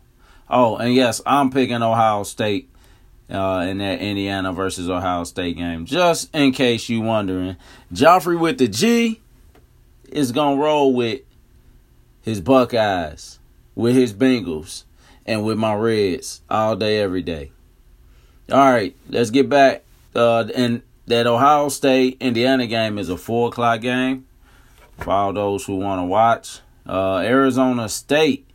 Oh, 0.49 0.77
and 0.77 0.95
yes, 0.95 1.21
I'm 1.27 1.51
picking 1.51 1.83
Ohio 1.83 2.23
State 2.23 2.71
uh, 3.31 3.67
in 3.69 3.79
that 3.79 4.01
Indiana 4.01 4.53
versus 4.53 4.89
Ohio 4.89 5.25
State 5.25 5.57
game. 5.57 5.87
Just 5.87 6.35
in 6.35 6.53
case 6.53 6.89
you 6.89 7.01
wondering, 7.01 7.57
Joffrey 7.93 8.39
with 8.39 8.59
the 8.59 8.69
G 8.69 9.21
is 10.11 10.33
gonna 10.33 10.61
roll 10.61 10.95
with 10.95 11.21
his 12.23 12.41
Buckeyes, 12.41 13.39
with 13.75 13.95
his 13.95 14.13
Bengals, 14.13 14.85
and 15.25 15.45
with 15.45 15.59
my 15.59 15.75
Reds 15.75 16.43
all 16.49 16.77
day, 16.77 17.01
every 17.01 17.23
day. 17.23 17.51
All 18.51 18.59
right, 18.59 18.95
let's 19.09 19.31
get 19.31 19.49
back. 19.49 19.83
Uh, 20.15 20.47
and 20.55 20.83
that 21.07 21.27
Ohio 21.27 21.69
State 21.69 22.17
Indiana 22.21 22.67
game 22.67 22.99
is 22.99 23.09
a 23.09 23.17
four 23.17 23.49
o'clock 23.49 23.81
game 23.81 24.27
for 24.99 25.11
all 25.11 25.33
those 25.33 25.65
who 25.65 25.77
want 25.77 26.01
to 26.01 26.05
watch. 26.05 26.61
Uh, 26.89 27.19
Arizona 27.19 27.89
State, 27.89 28.49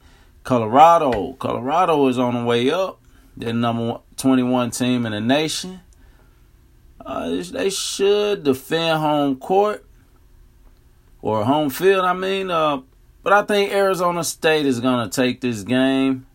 Colorado. 0.43 1.33
Colorado 1.33 2.07
is 2.07 2.17
on 2.17 2.33
the 2.33 2.43
way 2.43 2.71
up. 2.71 3.00
The 3.41 3.53
number 3.53 3.99
21 4.17 4.69
team 4.69 5.07
in 5.07 5.13
the 5.13 5.19
nation. 5.19 5.81
Uh, 7.03 7.41
they 7.51 7.71
should 7.71 8.43
defend 8.43 8.99
home 8.99 9.37
court 9.37 9.83
or 11.23 11.43
home 11.43 11.71
field. 11.71 12.05
I 12.05 12.13
mean, 12.13 12.51
uh, 12.51 12.81
but 13.23 13.33
I 13.33 13.41
think 13.41 13.71
Arizona 13.71 14.23
State 14.23 14.67
is 14.67 14.79
going 14.79 15.09
to 15.09 15.15
take 15.15 15.41
this 15.41 15.63
game. 15.63 16.27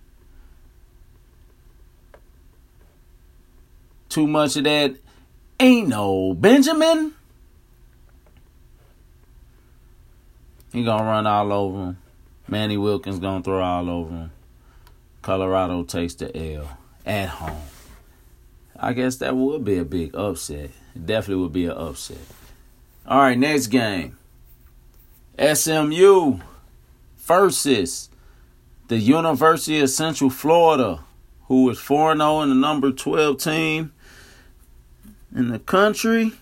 Too 4.08 4.26
much 4.26 4.56
of 4.56 4.64
that 4.64 4.96
Eno 5.60 6.34
Benjamin. 6.34 7.12
He 10.72 10.82
gonna 10.82 11.04
run 11.04 11.26
all 11.26 11.52
over 11.52 11.78
him. 11.84 11.98
Manny 12.48 12.76
Wilkins 12.76 13.20
gonna 13.20 13.44
throw 13.44 13.62
all 13.62 13.88
over 13.88 14.10
him. 14.10 14.32
Colorado 15.22 15.84
takes 15.84 16.14
the 16.14 16.36
L 16.36 16.78
at 17.06 17.28
home. 17.28 17.62
I 18.78 18.92
guess 18.92 19.16
that 19.16 19.36
would 19.36 19.64
be 19.64 19.78
a 19.78 19.84
big 19.84 20.14
upset. 20.14 20.70
It 20.94 21.06
definitely 21.06 21.42
would 21.42 21.52
be 21.52 21.66
an 21.66 21.72
upset. 21.72 22.18
All 23.06 23.20
right, 23.20 23.38
next 23.38 23.68
game. 23.68 24.18
SMU 25.38 26.40
versus 27.18 28.10
the 28.88 28.98
University 28.98 29.80
of 29.80 29.90
Central 29.90 30.30
Florida, 30.30 31.00
who 31.48 31.70
is 31.70 31.78
4 31.78 32.16
0 32.16 32.42
in 32.42 32.48
the 32.48 32.54
number 32.54 32.90
12 32.92 33.38
team 33.38 33.92
in 35.34 35.48
the 35.48 35.58
country. 35.58 36.32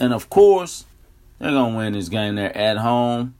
And 0.00 0.12
of 0.12 0.28
course, 0.28 0.84
they're 1.38 1.50
going 1.50 1.72
to 1.72 1.78
win 1.78 1.92
this 1.92 2.08
game. 2.08 2.34
They're 2.34 2.56
at 2.56 2.78
home. 2.78 3.34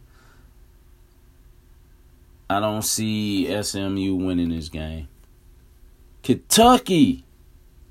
I 2.48 2.60
don't 2.60 2.82
see 2.82 3.62
SMU 3.62 4.14
winning 4.14 4.50
this 4.50 4.68
game. 4.68 5.08
Kentucky 6.24 7.22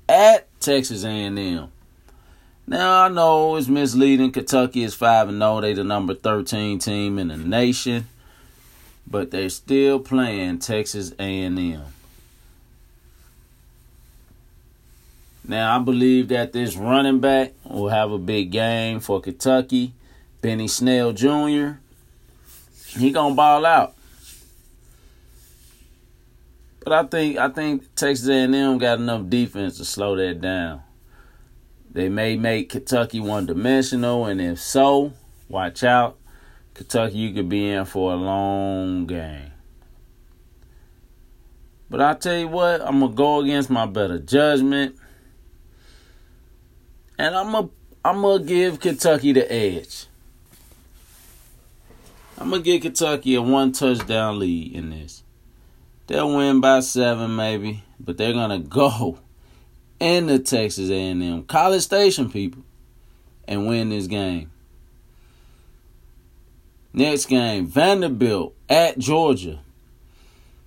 at 0.08 0.48
Texas 0.60 1.04
A&M. 1.04 1.70
Now 2.66 3.04
I 3.04 3.08
know 3.08 3.54
it's 3.54 3.68
misleading. 3.68 4.32
Kentucky 4.32 4.82
is 4.82 4.92
five 4.92 5.28
and 5.28 5.38
zero. 5.38 5.60
They 5.60 5.72
the 5.72 5.84
number 5.84 6.14
thirteen 6.14 6.80
team 6.80 7.20
in 7.20 7.28
the 7.28 7.36
nation, 7.36 8.08
but 9.06 9.30
they're 9.30 9.50
still 9.50 10.00
playing 10.00 10.58
Texas 10.58 11.12
A&M. 11.20 11.84
Now 15.46 15.76
I 15.76 15.78
believe 15.78 16.26
that 16.28 16.52
this 16.52 16.74
running 16.74 17.20
back 17.20 17.52
will 17.62 17.90
have 17.90 18.10
a 18.10 18.18
big 18.18 18.50
game 18.50 18.98
for 18.98 19.20
Kentucky. 19.20 19.92
Benny 20.40 20.66
Snell 20.66 21.12
Jr. 21.12 21.74
He 22.98 23.12
gonna 23.12 23.36
ball 23.36 23.64
out. 23.64 23.93
But 26.84 26.92
I 26.92 27.04
think 27.04 27.38
I 27.38 27.48
think 27.48 27.94
Texas 27.94 28.28
A&M 28.28 28.76
got 28.76 28.98
enough 28.98 29.30
defense 29.30 29.78
to 29.78 29.86
slow 29.86 30.16
that 30.16 30.42
down. 30.42 30.82
They 31.90 32.10
may 32.10 32.36
make 32.36 32.68
Kentucky 32.68 33.20
one 33.20 33.46
dimensional, 33.46 34.26
and 34.26 34.40
if 34.40 34.60
so, 34.60 35.14
watch 35.48 35.82
out. 35.82 36.18
Kentucky, 36.74 37.16
you 37.16 37.32
could 37.32 37.48
be 37.48 37.70
in 37.70 37.86
for 37.86 38.12
a 38.12 38.16
long 38.16 39.06
game. 39.06 39.52
But 41.88 42.02
I 42.02 42.14
tell 42.14 42.36
you 42.36 42.48
what, 42.48 42.82
I'm 42.82 43.00
gonna 43.00 43.14
go 43.14 43.40
against 43.40 43.70
my 43.70 43.86
better 43.86 44.18
judgment, 44.18 44.96
and 47.18 47.34
I'm 47.34 47.52
gonna 47.52 47.70
I'm 48.04 48.20
gonna 48.20 48.44
give 48.44 48.80
Kentucky 48.80 49.32
the 49.32 49.50
edge. 49.50 50.06
I'm 52.36 52.50
gonna 52.50 52.62
give 52.62 52.82
Kentucky 52.82 53.36
a 53.36 53.40
one 53.42 53.72
touchdown 53.72 54.38
lead 54.38 54.74
in 54.74 54.90
this. 54.90 55.23
They'll 56.06 56.34
win 56.36 56.60
by 56.60 56.80
seven, 56.80 57.34
maybe, 57.36 57.82
but 57.98 58.16
they're 58.16 58.32
gonna 58.32 58.58
go 58.60 59.18
into 60.00 60.38
Texas 60.38 60.90
A&M, 60.90 61.44
College 61.44 61.82
Station 61.82 62.30
people, 62.30 62.62
and 63.48 63.66
win 63.66 63.88
this 63.88 64.06
game. 64.06 64.50
Next 66.92 67.26
game, 67.26 67.66
Vanderbilt 67.66 68.54
at 68.68 68.98
Georgia. 68.98 69.60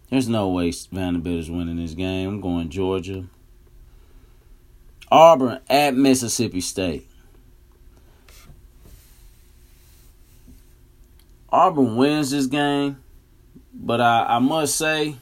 There's 0.10 0.28
no 0.28 0.50
way 0.50 0.72
Vanderbilt 0.92 1.40
is 1.40 1.52
winning 1.52 1.78
this 1.78 1.94
game. 1.94 2.30
I'm 2.30 2.42
going 2.42 2.70
Georgia. 2.70 3.26
Auburn 5.10 5.62
at 5.70 5.96
Mississippi 5.96 6.62
State. 6.62 7.08
Auburn 11.50 11.96
wins 11.96 12.32
this 12.32 12.48
game, 12.48 12.98
but 13.74 14.02
I, 14.02 14.26
I 14.36 14.40
must 14.40 14.76
say 14.76 15.16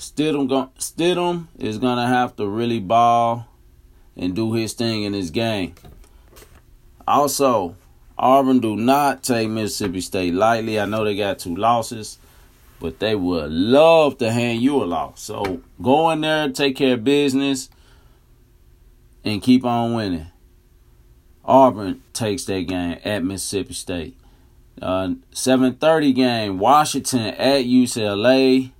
Stidham, 0.00 0.48
go, 0.48 0.70
Stidham 0.78 1.48
is 1.58 1.76
gonna 1.76 2.06
have 2.06 2.34
to 2.36 2.48
really 2.48 2.80
ball 2.80 3.46
and 4.16 4.34
do 4.34 4.54
his 4.54 4.72
thing 4.72 5.02
in 5.02 5.12
this 5.12 5.28
game. 5.28 5.74
Also, 7.06 7.76
Auburn 8.16 8.60
do 8.60 8.76
not 8.76 9.22
take 9.22 9.50
Mississippi 9.50 10.00
State 10.00 10.32
lightly. 10.32 10.80
I 10.80 10.86
know 10.86 11.04
they 11.04 11.14
got 11.14 11.38
two 11.38 11.54
losses, 11.54 12.16
but 12.80 12.98
they 12.98 13.14
would 13.14 13.52
love 13.52 14.16
to 14.18 14.32
hand 14.32 14.62
you 14.62 14.82
a 14.82 14.86
loss. 14.86 15.20
So 15.20 15.60
go 15.82 16.08
in 16.08 16.22
there, 16.22 16.48
take 16.48 16.76
care 16.76 16.94
of 16.94 17.04
business, 17.04 17.68
and 19.22 19.42
keep 19.42 19.66
on 19.66 19.92
winning. 19.92 20.28
Auburn 21.44 22.02
takes 22.14 22.46
that 22.46 22.62
game 22.62 22.98
at 23.04 23.22
Mississippi 23.22 23.74
State. 23.74 24.16
Uh, 24.80 25.16
7:30 25.32 26.14
game, 26.14 26.58
Washington 26.58 27.34
at 27.34 27.66
UCLA. 27.66 28.70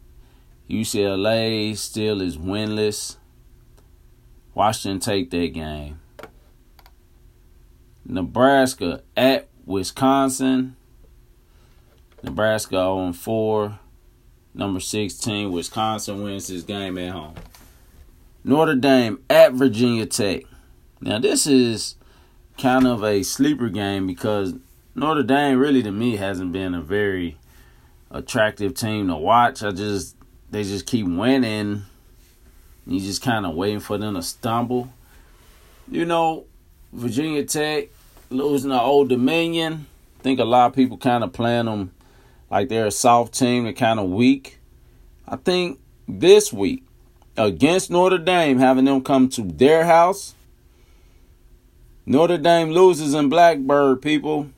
UCLA 0.71 1.77
still 1.77 2.21
is 2.23 2.39
winless. 2.39 3.17
Washington 4.55 5.01
take 5.01 5.31
that 5.31 5.53
game. 5.53 6.01
Nebraska 8.05 9.03
at 9.17 9.49
Wisconsin. 9.67 10.77
Nebraska 12.23 12.71
0 12.71 13.13
4. 13.13 13.79
Number 14.53 14.81
16, 14.81 15.51
Wisconsin 15.51 16.23
wins 16.23 16.49
this 16.49 16.63
game 16.63 16.99
at 16.99 17.13
home. 17.13 17.35
Notre 18.43 18.75
Dame 18.75 19.23
at 19.31 19.53
Virginia 19.53 20.07
Tech. 20.07 20.43
Now, 21.01 21.19
this 21.19 21.47
is 21.47 21.95
kind 22.59 22.87
of 22.87 23.05
a 23.05 23.23
sleeper 23.23 23.69
game 23.69 24.07
because 24.07 24.55
Notre 24.95 25.23
Dame 25.23 25.59
really, 25.59 25.83
to 25.83 25.93
me, 25.93 26.17
hasn't 26.17 26.53
been 26.53 26.75
a 26.75 26.81
very 26.81 27.39
attractive 28.11 28.75
team 28.75 29.07
to 29.09 29.17
watch. 29.17 29.63
I 29.63 29.71
just 29.71 30.17
they 30.51 30.65
just 30.65 30.87
keep 30.87 31.07
winning. 31.07 31.83
You 32.87 33.01
just 33.01 33.23
kind 33.23 33.47
of 33.47 33.55
waiting 33.55 33.81
for 33.81 33.99
them 33.99 34.15
to 34.15 34.23
stumble. 34.23 34.93
You 35.91 36.05
know, 36.05 36.45
Virginia 36.93 37.45
Tech 37.45 37.89
losing 38.31 38.71
to 38.71 38.81
Old 38.81 39.09
Dominion. 39.09 39.87
I 40.19 40.23
think 40.23 40.41
a 40.41 40.45
lot 40.45 40.67
of 40.67 40.75
people 40.75 40.97
kind 40.97 41.25
of 41.25 41.33
playing 41.33 41.67
them 41.67 41.93
like 42.51 42.69
they're 42.69 42.87
a 42.87 42.91
soft 42.91 43.35
team. 43.35 43.65
They're 43.65 43.73
kind 43.73 44.01
of 44.01 44.11
weak. 44.11 44.59
I 45.27 45.37
think 45.37 45.79
this 46.09 46.53
week 46.53 46.83
against 47.37 47.91
Notre 47.91 48.19
Dame, 48.19 48.59
having 48.59 48.85
them 48.85 49.03
come 49.03 49.29
to 49.31 49.43
their 49.43 49.85
house, 49.85 50.35
Notre 52.07 52.39
Dame 52.39 52.71
loses 52.71 53.15
in 53.15 53.31
Blacksburg, 53.31 54.03
people. 54.03 54.51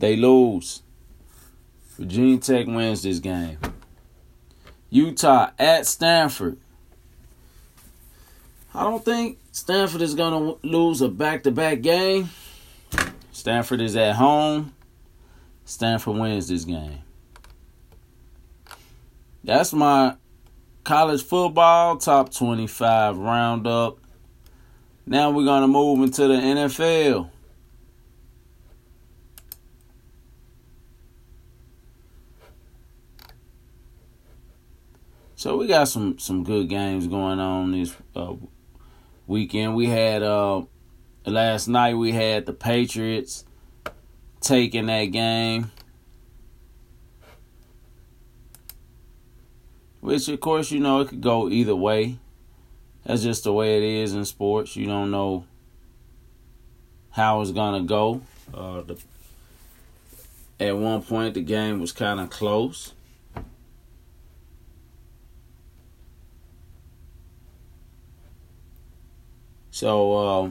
They 0.00 0.16
lose. 0.16 0.82
Virginia 1.96 2.38
Tech 2.38 2.66
wins 2.66 3.02
this 3.02 3.20
game. 3.20 3.58
Utah 4.94 5.50
at 5.58 5.88
Stanford. 5.88 6.56
I 8.72 8.84
don't 8.84 9.04
think 9.04 9.38
Stanford 9.50 10.02
is 10.02 10.14
going 10.14 10.32
to 10.32 10.66
lose 10.66 11.00
a 11.00 11.08
back 11.08 11.42
to 11.42 11.50
back 11.50 11.80
game. 11.80 12.30
Stanford 13.32 13.80
is 13.80 13.96
at 13.96 14.14
home. 14.14 14.72
Stanford 15.64 16.16
wins 16.16 16.46
this 16.46 16.64
game. 16.64 17.00
That's 19.42 19.72
my 19.72 20.14
college 20.84 21.24
football 21.24 21.96
top 21.96 22.32
25 22.32 23.18
roundup. 23.18 23.98
Now 25.06 25.32
we're 25.32 25.44
going 25.44 25.62
to 25.62 25.68
move 25.68 26.04
into 26.04 26.28
the 26.28 26.34
NFL. 26.34 27.30
So 35.44 35.58
we 35.58 35.66
got 35.66 35.88
some 35.88 36.18
some 36.18 36.42
good 36.42 36.70
games 36.70 37.06
going 37.06 37.38
on 37.38 37.72
this 37.72 37.94
uh, 38.16 38.32
weekend. 39.26 39.76
We 39.76 39.88
had 39.90 40.22
uh, 40.22 40.62
last 41.26 41.68
night 41.68 41.98
we 41.98 42.12
had 42.12 42.46
the 42.46 42.54
Patriots 42.54 43.44
taking 44.40 44.86
that 44.86 45.04
game. 45.04 45.70
Which 50.00 50.30
of 50.30 50.40
course 50.40 50.70
you 50.70 50.80
know 50.80 51.00
it 51.00 51.08
could 51.08 51.20
go 51.20 51.50
either 51.50 51.76
way. 51.76 52.16
That's 53.04 53.22
just 53.22 53.44
the 53.44 53.52
way 53.52 53.76
it 53.76 53.82
is 53.82 54.14
in 54.14 54.24
sports. 54.24 54.76
You 54.76 54.86
don't 54.86 55.10
know 55.10 55.44
how 57.10 57.42
it's 57.42 57.50
gonna 57.50 57.82
go. 57.82 58.22
Uh, 58.54 58.80
the, 58.80 58.98
at 60.58 60.74
one 60.74 61.02
point 61.02 61.34
the 61.34 61.42
game 61.42 61.82
was 61.82 61.92
kind 61.92 62.18
of 62.18 62.30
close. 62.30 62.93
So, 69.74 70.12
uh, 70.12 70.50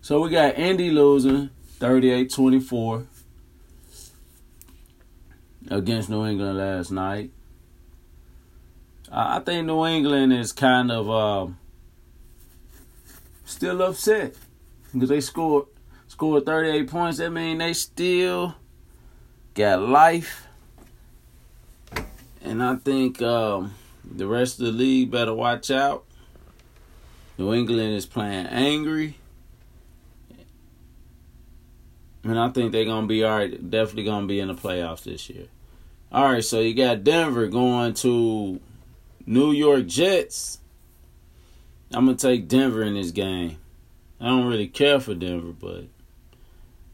so 0.00 0.20
we 0.20 0.30
got 0.30 0.56
Indy 0.56 0.92
losing 0.92 1.50
38-24 1.80 3.06
against 5.68 6.08
New 6.08 6.24
England 6.24 6.58
last 6.58 6.92
night. 6.92 7.32
I 9.10 9.40
think 9.40 9.66
New 9.66 9.84
England 9.84 10.32
is 10.32 10.52
kind 10.52 10.92
of 10.92 11.10
uh, 11.10 11.52
still 13.44 13.82
upset 13.82 14.36
because 14.92 15.08
they 15.08 15.20
scored 15.20 15.66
scored 16.06 16.46
38 16.46 16.88
points. 16.88 17.18
That 17.18 17.30
means 17.30 17.58
they 17.58 17.72
still 17.72 18.54
got 19.54 19.82
life. 19.82 20.46
And 22.42 22.62
I 22.62 22.76
think 22.76 23.20
um, 23.22 23.74
the 24.10 24.26
rest 24.26 24.58
of 24.58 24.66
the 24.66 24.72
league 24.72 25.10
better 25.10 25.34
watch 25.34 25.70
out. 25.70 26.04
New 27.38 27.52
England 27.52 27.94
is 27.94 28.06
playing 28.06 28.46
angry. 28.46 29.18
And 32.24 32.38
I 32.38 32.48
think 32.48 32.72
they're 32.72 32.84
gonna 32.84 33.06
be 33.06 33.22
all 33.22 33.38
right. 33.38 33.70
Definitely 33.70 34.04
gonna 34.04 34.26
be 34.26 34.40
in 34.40 34.48
the 34.48 34.54
playoffs 34.54 35.04
this 35.04 35.28
year. 35.30 35.46
All 36.10 36.24
right, 36.24 36.44
so 36.44 36.60
you 36.60 36.74
got 36.74 37.04
Denver 37.04 37.46
going 37.46 37.94
to 37.94 38.60
New 39.26 39.52
York 39.52 39.86
Jets. 39.86 40.58
I'm 41.92 42.06
gonna 42.06 42.16
take 42.16 42.48
Denver 42.48 42.82
in 42.82 42.94
this 42.94 43.10
game. 43.10 43.58
I 44.20 44.26
don't 44.28 44.46
really 44.46 44.68
care 44.68 44.98
for 44.98 45.14
Denver, 45.14 45.52
but 45.52 45.84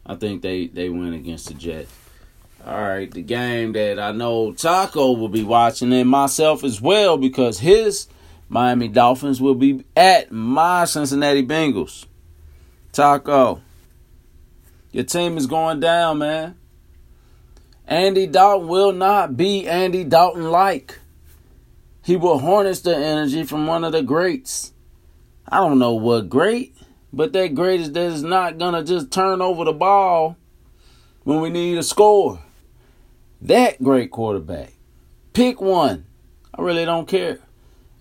I 0.05 0.17
think 0.17 0.43
they 0.43 0.67
they 0.67 0.89
win 0.89 1.13
against 1.15 1.49
the 1.49 1.55
Jets. 1.55 2.02
All 2.65 2.81
right, 2.81 3.11
the 3.11 3.23
game 3.23 3.73
that 3.73 3.99
I 3.99 4.13
know 4.13 4.53
Taco 4.53 5.13
will 5.13 5.29
be 5.29 5.43
watching 5.43 5.93
and 5.93 6.09
myself 6.09 6.63
as 6.63 6.81
well 6.81 7.17
because 7.17 7.59
his 7.59 8.07
Miami 8.49 8.87
Dolphins 8.87 9.41
will 9.41 9.57
be 9.57 9.85
at 9.97 10.31
my 10.31 10.85
Cincinnati 10.85 11.45
Bengals. 11.45 12.07
Taco, 12.93 13.61
your 14.93 15.03
team 15.03 15.37
is 15.39 15.47
going 15.47 15.81
down, 15.81 16.19
man. 16.19 16.55
Andy 17.89 18.29
Dalton 18.29 18.69
will 18.69 18.93
not 18.93 19.37
be 19.37 19.67
Andy 19.67 20.05
Dalton 20.05 20.51
like. 20.53 21.01
He 22.05 22.17
will 22.17 22.39
harness 22.39 22.81
the 22.81 22.97
energy 22.97 23.43
from 23.43 23.67
one 23.67 23.83
of 23.83 23.91
the 23.91 24.03
greats. 24.03 24.73
I 25.49 25.57
don't 25.57 25.81
know 25.81 25.95
what 25.95 26.29
great, 26.29 26.77
but 27.13 27.33
that 27.33 27.57
great 27.57 27.81
is 27.81 27.91
that 27.91 28.01
is 28.13 28.23
not 28.23 28.59
gonna 28.59 28.85
just 28.85 29.11
turn 29.11 29.43
over 29.43 29.65
the 29.65 29.73
ball 29.73 30.37
when 31.25 31.41
we 31.41 31.51
need 31.51 31.77
a 31.77 31.83
score. 31.83 32.39
That 33.43 33.83
great 33.83 34.13
quarterback. 34.13 34.73
Pick 35.33 35.61
one. 35.61 36.05
I 36.55 36.63
really 36.63 36.85
don't 36.85 37.09
care. 37.09 37.41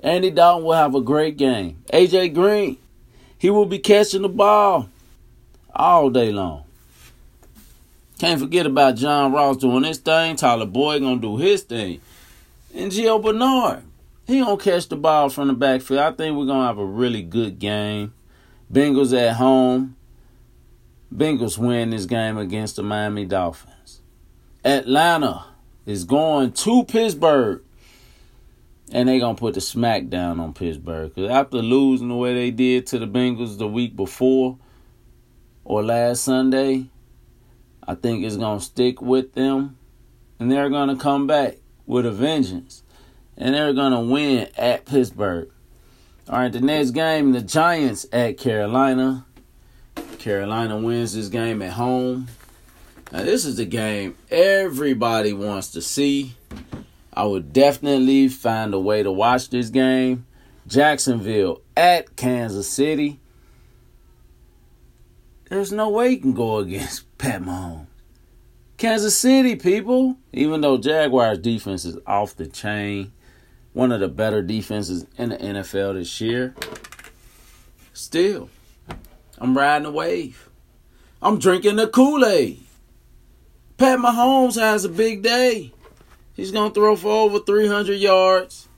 Andy 0.01 0.30
Dalton 0.30 0.65
will 0.65 0.73
have 0.73 0.93
a 0.93 1.01
great 1.01 1.38
game. 1.38 1.84
AJ 1.91 2.36
Green, 2.36 2.77
he 3.39 3.49
will 3.49 3.65
be 3.65 3.80
catching 3.80 4.21
the 4.21 4.30
ball 4.30 4.89
all 5.75 6.12
day 6.12 6.32
long. 6.32 6.63
Can't 8.19 8.39
forget 8.39 8.67
about 8.67 8.97
John 8.97 9.32
Ross 9.32 9.58
doing 9.58 9.84
his 9.84 9.97
thing. 9.97 10.36
Tyler 10.36 10.67
Boyd 10.67 11.01
gonna 11.01 11.19
do 11.19 11.38
his 11.38 11.63
thing. 11.63 12.01
And 12.75 12.91
Gio 12.91 13.19
Bernard, 13.21 13.82
he 14.27 14.41
gonna 14.41 14.58
catch 14.58 14.89
the 14.89 14.95
ball 14.95 15.30
from 15.30 15.47
the 15.47 15.54
backfield. 15.56 16.01
I 16.01 16.12
think 16.12 16.38
we're 16.38 16.45
gonna 16.45 16.67
have 16.67 16.77
a 16.77 16.86
really 16.86 17.23
good 17.23 17.58
game. 17.58 18.13
Bengals 18.71 19.12
at 19.19 19.38
home. 19.38 19.95
Bengals 21.12 21.58
win 21.58 21.89
this 21.89 22.06
game 22.06 22.38
against 22.38 22.75
the 22.75 22.84
Miami 22.84 23.25
Dolphins. 23.25 23.70
Atlanta 24.63 25.45
is 25.86 26.04
going 26.04 26.52
to 26.52 26.84
Pittsburgh. 26.86 27.63
And 28.91 29.08
they're 29.08 29.19
gonna 29.19 29.38
put 29.38 29.54
the 29.54 29.62
smack 29.62 30.10
down 30.10 30.39
on 30.39 30.54
Pittsburgh. 30.54 31.15
Cause 31.15 31.30
after 31.30 31.58
losing 31.58 32.10
the 32.10 32.15
way 32.15 32.34
they 32.34 32.52
did 32.52 32.88
to 32.88 33.00
the 33.00 33.08
Bengals 33.08 33.58
the 33.58 33.67
week 33.67 33.95
before 33.95 34.58
or 35.63 35.82
last 35.82 36.24
Sunday, 36.24 36.88
I 37.88 37.95
think 37.95 38.26
it's 38.26 38.36
to 38.60 38.65
stick 38.65 39.02
with 39.02 39.34
them. 39.34 39.78
And 40.39 40.52
they're 40.52 40.69
to 40.89 40.95
come 40.95 41.28
back 41.28 41.58
with 41.86 42.06
a 42.06 42.12
vengeance. 42.12 42.84
And 43.38 43.56
they're 43.56 43.74
to 43.93 44.00
win 44.00 44.50
at 44.58 44.86
Pittsburgh. 44.86 45.50
All 46.30 46.39
right, 46.39 46.52
the 46.52 46.62
next 46.62 46.91
game, 46.91 47.32
the 47.32 47.41
Giants 47.41 48.06
at 48.12 48.38
Carolina. 48.38 49.26
Carolina 50.19 50.78
wins 50.78 51.13
this 51.13 51.30
game 51.30 51.62
at 51.62 51.74
home. 51.74 52.28
Now, 53.12 53.24
this 53.24 53.43
is 53.43 53.60
a 53.60 53.65
game 53.65 54.15
everybody 54.30 55.34
wants 55.34 55.71
to 55.71 55.82
see. 55.82 56.36
I 57.13 57.26
would 57.26 57.52
definitely 57.52 58.30
find 58.30 58.74
a 58.74 58.80
way 58.80 59.04
to 59.04 59.12
watch 59.12 59.50
this 59.50 59.69
game. 59.69 60.26
Jacksonville 60.65 61.62
at 61.76 62.15
Kansas 62.15 62.69
City. 62.69 63.19
There's 65.50 65.74
no 65.74 65.89
way 65.89 66.12
you 66.12 66.19
can 66.19 66.34
go 66.34 66.60
against 66.60 67.06
Pat 67.17 67.41
Mahomes. 67.41 67.88
Kansas 68.78 69.17
City, 69.17 69.58
people. 69.58 70.15
Even 70.32 70.62
though 70.62 70.78
Jaguars 70.78 71.38
defense 71.39 71.84
is 71.84 71.97
off 72.08 72.38
the 72.38 72.47
chain, 72.47 73.12
one 73.74 73.91
of 73.91 74.00
the 74.00 74.08
better 74.08 74.41
defenses 74.41 75.06
in 75.17 75.30
the 75.30 75.38
NFL 75.38 75.95
this 75.95 76.21
year. 76.21 76.56
Still, 77.91 78.50
I'm 79.38 79.58
riding 79.58 79.84
the 79.84 79.91
wave. 79.91 80.50
I'm 81.21 81.38
drinking 81.38 81.76
the 81.76 81.88
Kool-Aid. 81.88 82.63
Pat 83.82 83.98
Mahomes 83.98 84.62
has 84.62 84.86
a 84.86 84.89
big 84.89 85.24
day. 85.24 85.74
He's 86.36 86.52
going 86.52 86.70
to 86.70 86.74
throw 86.76 86.96
for 86.96 87.10
over 87.10 87.39
300 87.39 87.96
yards. 87.96 88.70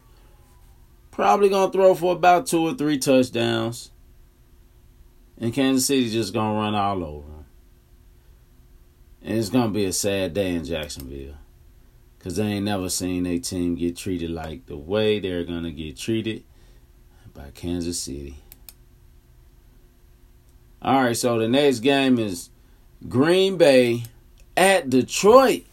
Probably 1.11 1.49
going 1.49 1.69
to 1.69 1.77
throw 1.77 1.93
for 1.93 2.13
about 2.13 2.47
two 2.47 2.61
or 2.61 2.73
three 2.73 2.97
touchdowns. 2.97 3.91
And 5.37 5.53
Kansas 5.53 5.87
City's 5.87 6.13
just 6.13 6.31
going 6.31 6.53
to 6.53 6.57
run 6.57 6.73
all 6.73 7.03
over 7.03 7.27
them. 7.27 7.45
And 9.23 9.37
it's 9.37 9.49
going 9.49 9.67
to 9.67 9.73
be 9.73 9.83
a 9.83 9.91
sad 9.91 10.33
day 10.33 10.55
in 10.55 10.63
Jacksonville. 10.63 11.35
Because 12.17 12.37
they 12.37 12.45
ain't 12.45 12.63
never 12.63 12.87
seen 12.87 13.25
a 13.25 13.39
team 13.39 13.75
get 13.75 13.97
treated 13.97 14.29
like 14.29 14.67
the 14.67 14.77
way 14.77 15.19
they're 15.19 15.43
going 15.43 15.63
to 15.63 15.73
get 15.73 15.97
treated 15.97 16.45
by 17.33 17.49
Kansas 17.53 17.99
City. 17.99 18.37
All 20.81 21.03
right, 21.03 21.17
so 21.17 21.37
the 21.39 21.49
next 21.49 21.79
game 21.79 22.17
is 22.17 22.51
Green 23.09 23.57
Bay 23.57 24.05
at 24.55 24.89
Detroit. 24.89 25.63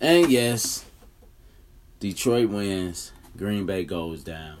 And 0.00 0.30
yes, 0.30 0.84
Detroit 2.00 2.50
wins. 2.50 3.12
Green 3.36 3.66
Bay 3.66 3.84
goes 3.84 4.22
down. 4.22 4.58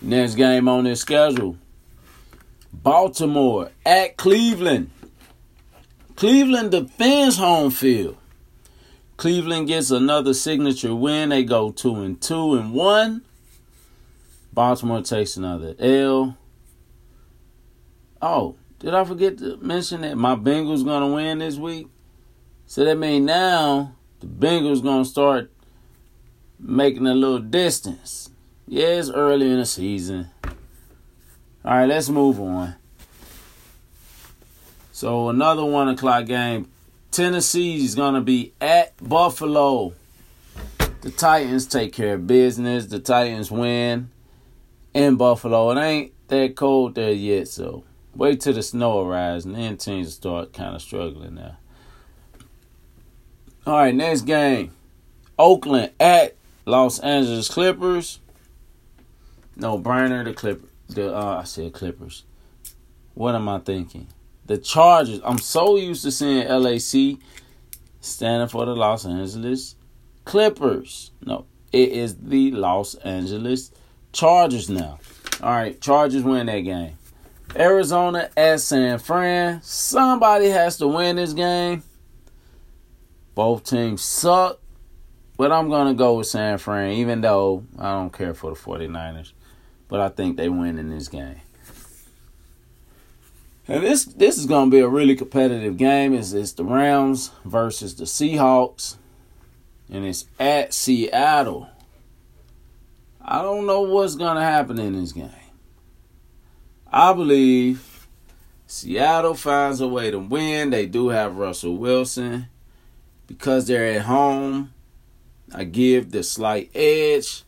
Next 0.00 0.34
game 0.34 0.68
on 0.68 0.84
this 0.84 1.00
schedule 1.00 1.56
Baltimore 2.72 3.70
at 3.86 4.16
Cleveland. 4.16 4.90
Cleveland 6.16 6.72
defends 6.72 7.36
home 7.36 7.70
field. 7.70 8.16
Cleveland 9.16 9.68
gets 9.68 9.92
another 9.92 10.34
signature 10.34 10.94
win. 10.94 11.28
They 11.28 11.44
go 11.44 11.70
two 11.70 11.94
and 12.02 12.20
two 12.20 12.54
and 12.54 12.72
one. 12.72 13.22
Baltimore 14.52 15.02
takes 15.02 15.36
another 15.36 15.74
L. 15.78 16.36
Oh, 18.20 18.56
did 18.78 18.94
I 18.94 19.04
forget 19.04 19.38
to 19.38 19.56
mention 19.58 20.02
that 20.02 20.16
my 20.16 20.34
Bengals 20.34 20.84
gonna 20.84 21.14
win 21.14 21.38
this 21.38 21.56
week? 21.56 21.88
So 22.66 22.84
that 22.84 22.96
means 22.96 23.26
now 23.26 23.94
the 24.20 24.26
Bengals 24.26 24.82
gonna 24.82 25.04
start 25.04 25.50
making 26.58 27.06
a 27.06 27.14
little 27.14 27.38
distance. 27.38 28.30
Yeah, 28.66 28.86
it's 28.86 29.10
early 29.10 29.50
in 29.50 29.58
the 29.58 29.66
season. 29.66 30.30
All 30.44 30.52
right, 31.64 31.86
let's 31.86 32.08
move 32.08 32.40
on. 32.40 32.74
So 34.92 35.30
another 35.30 35.64
one 35.64 35.88
o'clock 35.88 36.26
game. 36.26 36.68
Tennessee 37.10 37.84
is 37.84 37.94
gonna 37.94 38.20
be 38.20 38.52
at 38.60 38.96
Buffalo. 38.96 39.94
The 41.00 41.10
Titans 41.10 41.66
take 41.66 41.92
care 41.92 42.14
of 42.14 42.26
business. 42.26 42.86
The 42.86 42.98
Titans 43.00 43.50
win 43.50 44.10
in 44.94 45.16
Buffalo. 45.16 45.70
It 45.70 45.78
ain't 45.78 46.12
that 46.28 46.56
cold 46.56 46.94
there 46.94 47.12
yet, 47.12 47.48
so 47.48 47.84
wait 48.14 48.40
till 48.40 48.54
the 48.54 48.62
snow 48.62 49.00
arrives 49.00 49.44
and 49.44 49.54
then 49.54 49.76
teams 49.76 50.14
start 50.14 50.52
kind 50.52 50.74
of 50.74 50.82
struggling 50.82 51.34
now. 51.34 51.56
All 53.66 53.74
right, 53.74 53.94
next 53.94 54.22
game. 54.22 54.72
Oakland 55.38 55.92
at 56.00 56.36
Los 56.66 56.98
Angeles 56.98 57.48
Clippers. 57.48 58.20
No, 59.56 59.78
Bryner, 59.78 60.24
the 60.24 60.32
Clippers. 60.32 60.68
The 60.88 61.14
uh, 61.14 61.38
I 61.40 61.44
said 61.44 61.72
Clippers. 61.72 62.24
What 63.14 63.34
am 63.34 63.48
I 63.48 63.60
thinking? 63.60 64.08
The 64.46 64.58
Chargers. 64.58 65.20
I'm 65.24 65.38
so 65.38 65.76
used 65.76 66.02
to 66.02 66.10
seeing 66.10 66.46
LAC 66.46 67.18
standing 68.00 68.48
for 68.48 68.66
the 68.66 68.74
Los 68.74 69.06
Angeles 69.06 69.76
Clippers. 70.24 71.12
No, 71.24 71.46
it 71.72 71.90
is 71.90 72.16
the 72.16 72.50
Los 72.50 72.94
Angeles 72.96 73.70
Chargers 74.12 74.68
now. 74.68 74.98
All 75.42 75.50
right, 75.50 75.80
Chargers 75.80 76.22
win 76.22 76.46
that 76.46 76.60
game. 76.60 76.96
Arizona 77.56 78.30
at 78.36 78.60
San 78.60 78.98
Fran. 78.98 79.60
Somebody 79.62 80.48
has 80.48 80.78
to 80.78 80.88
win 80.88 81.16
this 81.16 81.32
game. 81.32 81.82
Both 83.34 83.64
teams 83.64 84.02
suck. 84.02 84.58
But 85.36 85.50
I'm 85.50 85.68
going 85.68 85.88
to 85.88 85.94
go 85.94 86.18
with 86.18 86.26
San 86.26 86.58
Fran, 86.58 86.92
even 86.92 87.20
though 87.20 87.64
I 87.78 87.92
don't 87.92 88.12
care 88.12 88.34
for 88.34 88.50
the 88.50 88.56
49ers 88.56 89.32
but 89.92 90.00
I 90.00 90.08
think 90.08 90.38
they 90.38 90.48
win 90.48 90.78
in 90.78 90.88
this 90.88 91.06
game. 91.06 91.42
And 93.68 93.84
this 93.84 94.06
this 94.06 94.38
is 94.38 94.46
gonna 94.46 94.70
be 94.70 94.78
a 94.78 94.88
really 94.88 95.14
competitive 95.14 95.76
game. 95.76 96.14
It's, 96.14 96.32
it's 96.32 96.52
the 96.52 96.64
Rams 96.64 97.30
versus 97.44 97.94
the 97.94 98.04
Seahawks, 98.04 98.96
and 99.90 100.06
it's 100.06 100.24
at 100.40 100.72
Seattle. 100.72 101.68
I 103.24 103.42
don't 103.42 103.66
know 103.66 103.82
what's 103.82 104.16
gonna 104.16 104.42
happen 104.42 104.78
in 104.78 104.98
this 104.98 105.12
game. 105.12 105.30
I 106.90 107.12
believe 107.12 108.08
Seattle 108.66 109.34
finds 109.34 109.80
a 109.80 109.88
way 109.88 110.10
to 110.10 110.18
win. 110.18 110.70
They 110.70 110.86
do 110.86 111.08
have 111.08 111.36
Russell 111.36 111.76
Wilson 111.76 112.48
because 113.26 113.66
they're 113.66 113.94
at 113.94 114.02
home. 114.02 114.72
I 115.54 115.64
give 115.64 116.10
the 116.10 116.22
slight 116.22 116.70
edge 116.74 117.44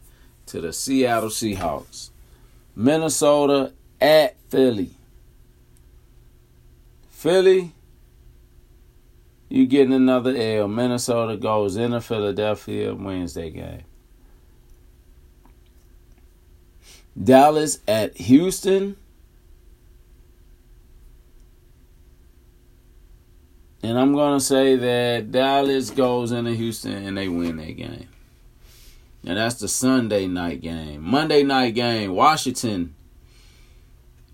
to 0.47 0.61
the 0.61 0.73
Seattle 0.73 1.31
Seahawks. 1.31 2.11
Minnesota 2.77 3.73
at 4.01 4.37
Philly. 4.49 4.91
Philly, 7.09 7.73
you 9.49 9.67
getting 9.67 9.95
another 9.95 10.37
L. 10.37 10.69
Minnesota 10.69 11.37
goes 11.37 11.77
into 11.77 12.01
Philadelphia, 12.01 12.95
that 12.95 13.51
game. 13.55 13.85
Dallas 17.20 17.79
at 17.87 18.16
Houston. 18.16 18.96
And 23.83 23.98
I'm 23.98 24.14
going 24.14 24.38
to 24.38 24.44
say 24.44 24.77
that 24.77 25.31
Dallas 25.31 25.90
goes 25.90 26.33
into 26.33 26.53
Houston 26.53 27.07
and 27.07 27.16
they 27.16 27.29
win 27.29 27.57
that 27.59 27.72
game. 27.77 28.09
And 29.27 29.37
that's 29.37 29.57
the 29.57 29.68
Sunday 29.68 30.27
night 30.27 30.61
game. 30.61 31.03
Monday 31.03 31.42
night 31.42 31.74
game, 31.74 32.14
Washington 32.14 32.94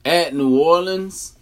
at 0.04 0.34
New 0.34 0.58
Orleans. 0.58 1.36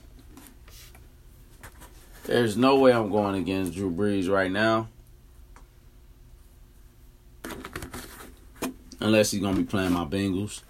There's 2.24 2.56
no 2.56 2.78
way 2.78 2.92
I'm 2.92 3.10
going 3.10 3.36
against 3.36 3.74
Drew 3.74 3.90
Brees 3.90 4.28
right 4.28 4.50
now. 4.50 4.88
Unless 9.00 9.30
he's 9.30 9.40
going 9.40 9.54
to 9.54 9.60
be 9.62 9.66
playing 9.66 9.92
my 9.92 10.04
Bengals. 10.04 10.62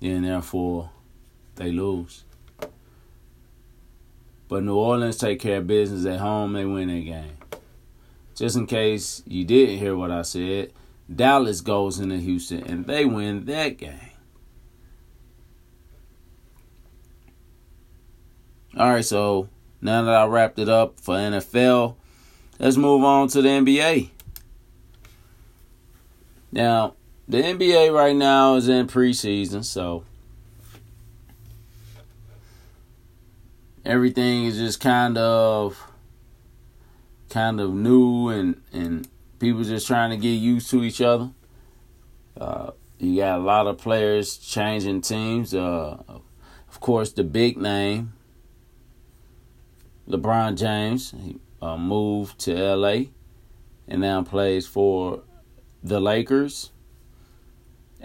Then, 0.00 0.22
therefore, 0.22 0.90
they 1.56 1.72
lose. 1.72 2.24
But 4.48 4.62
New 4.62 4.76
Orleans 4.76 5.16
take 5.16 5.40
care 5.40 5.58
of 5.58 5.66
business 5.66 6.06
at 6.06 6.20
home. 6.20 6.52
They 6.52 6.64
win 6.64 6.88
that 6.88 7.00
game. 7.00 7.36
Just 8.34 8.56
in 8.56 8.66
case 8.66 9.22
you 9.26 9.44
didn't 9.44 9.78
hear 9.78 9.96
what 9.96 10.10
I 10.10 10.22
said, 10.22 10.72
Dallas 11.14 11.60
goes 11.60 11.98
into 11.98 12.18
Houston 12.18 12.62
and 12.64 12.86
they 12.86 13.04
win 13.04 13.44
that 13.46 13.78
game. 13.78 14.10
All 18.76 18.90
right, 18.90 19.04
so 19.04 19.48
now 19.80 20.02
that 20.02 20.14
I 20.14 20.26
wrapped 20.26 20.58
it 20.58 20.68
up 20.68 21.00
for 21.00 21.14
NFL, 21.14 21.96
let's 22.58 22.76
move 22.76 23.02
on 23.04 23.28
to 23.28 23.40
the 23.40 23.48
NBA. 23.48 24.10
Now, 26.52 26.94
the 27.28 27.38
NBA 27.38 27.92
right 27.92 28.14
now 28.14 28.54
is 28.54 28.68
in 28.68 28.86
preseason, 28.86 29.64
so 29.64 30.04
everything 33.84 34.44
is 34.44 34.58
just 34.58 34.80
kind 34.80 35.16
of 35.18 35.80
kind 37.28 37.60
of 37.60 37.72
new 37.74 38.28
and 38.28 38.62
and 38.72 39.08
people 39.38 39.62
just 39.64 39.86
trying 39.86 40.10
to 40.10 40.16
get 40.16 40.30
used 40.34 40.70
to 40.70 40.82
each 40.82 41.00
other. 41.00 41.30
Uh, 42.40 42.70
you 42.98 43.16
got 43.16 43.38
a 43.38 43.42
lot 43.42 43.66
of 43.66 43.78
players 43.78 44.36
changing 44.38 45.00
teams. 45.00 45.54
Uh, 45.54 46.02
of 46.08 46.80
course, 46.80 47.12
the 47.12 47.24
big 47.24 47.56
name, 47.56 48.12
LeBron 50.08 50.56
James, 50.56 51.12
he 51.12 51.38
uh, 51.60 51.76
moved 51.76 52.38
to 52.40 52.54
LA 52.54 53.06
and 53.88 54.00
now 54.00 54.22
plays 54.22 54.66
for 54.66 55.22
the 55.82 56.00
Lakers. 56.00 56.70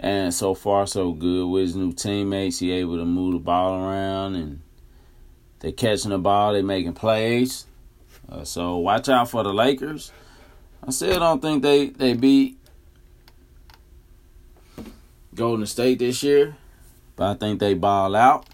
And 0.02 0.34
so 0.34 0.54
far, 0.54 0.88
so 0.88 1.12
good 1.12 1.46
with 1.46 1.62
his 1.62 1.76
new 1.76 1.92
teammates. 1.92 2.58
He 2.58 2.72
able 2.72 2.96
to 2.96 3.04
move 3.04 3.34
the 3.34 3.38
ball 3.38 3.84
around 3.84 4.34
and 4.34 4.60
they 5.60 5.70
catching 5.70 6.10
the 6.10 6.18
ball, 6.18 6.52
they 6.52 6.62
making 6.62 6.94
plays. 6.94 7.66
Uh, 8.28 8.42
so 8.42 8.78
watch 8.78 9.08
out 9.08 9.30
for 9.30 9.44
the 9.44 9.52
Lakers. 9.52 10.10
I 10.84 10.90
still 10.90 11.20
don't 11.20 11.40
think 11.40 11.62
they 11.62 11.90
they 11.90 12.14
beat 12.14 12.58
Golden 15.36 15.66
State 15.66 16.00
this 16.00 16.20
year, 16.24 16.56
but 17.14 17.30
I 17.30 17.34
think 17.34 17.60
they 17.60 17.74
ball 17.74 18.16
out. 18.16 18.48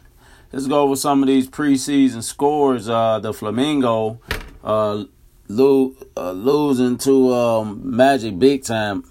Let's 0.52 0.66
go 0.66 0.82
over 0.82 0.96
some 0.96 1.22
of 1.22 1.28
these 1.28 1.48
preseason 1.48 2.22
scores. 2.22 2.90
Uh, 2.90 3.20
the 3.20 3.32
Flamengo 3.32 4.18
uh, 4.62 5.04
lo- 5.48 5.94
uh, 6.14 6.32
losing 6.32 6.98
to 6.98 7.32
um, 7.32 7.80
Magic 7.84 8.38
big 8.38 8.64
time, 8.64 9.04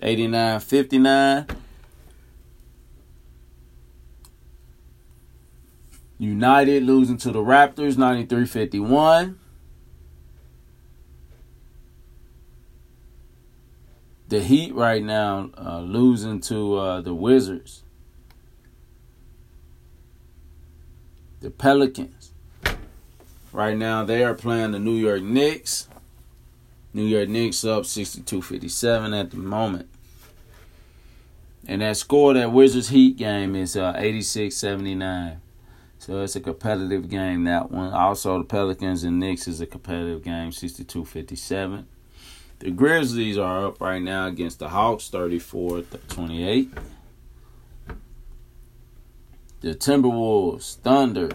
89-59. 0.00 1.54
United 6.18 6.82
losing 6.82 7.18
to 7.18 7.30
the 7.30 7.40
Raptors 7.40 7.98
93 7.98 8.46
51. 8.46 9.38
The 14.28 14.40
Heat 14.40 14.74
right 14.74 15.02
now 15.02 15.50
uh, 15.56 15.80
losing 15.80 16.40
to 16.42 16.76
uh, 16.76 17.00
the 17.00 17.14
Wizards. 17.14 17.84
The 21.40 21.50
Pelicans. 21.50 22.32
Right 23.52 23.76
now 23.76 24.04
they 24.04 24.24
are 24.24 24.34
playing 24.34 24.72
the 24.72 24.78
New 24.78 24.96
York 24.96 25.22
Knicks. 25.22 25.88
New 26.92 27.04
York 27.04 27.28
Knicks 27.28 27.62
up 27.64 27.84
62-57 27.84 29.20
at 29.20 29.30
the 29.30 29.36
moment. 29.36 29.88
And 31.68 31.82
that 31.82 31.98
score 31.98 32.32
that 32.34 32.52
Wizards 32.52 32.88
Heat 32.88 33.16
game 33.16 33.54
is 33.54 33.76
uh, 33.76 33.92
86-79. 33.94 35.38
So 36.06 36.20
it's 36.22 36.36
a 36.36 36.40
competitive 36.40 37.10
game, 37.10 37.42
that 37.44 37.72
one. 37.72 37.92
Also, 37.92 38.38
the 38.38 38.44
Pelicans 38.44 39.02
and 39.02 39.18
Knicks 39.18 39.48
is 39.48 39.60
a 39.60 39.66
competitive 39.66 40.22
game, 40.22 40.52
62 40.52 41.04
57. 41.04 41.84
The 42.60 42.70
Grizzlies 42.70 43.36
are 43.36 43.66
up 43.66 43.80
right 43.80 44.00
now 44.00 44.28
against 44.28 44.60
the 44.60 44.68
Hawks, 44.68 45.08
34 45.08 45.82
28. 46.06 46.70
The 49.62 49.74
Timberwolves, 49.74 50.76
Thunder. 50.76 51.30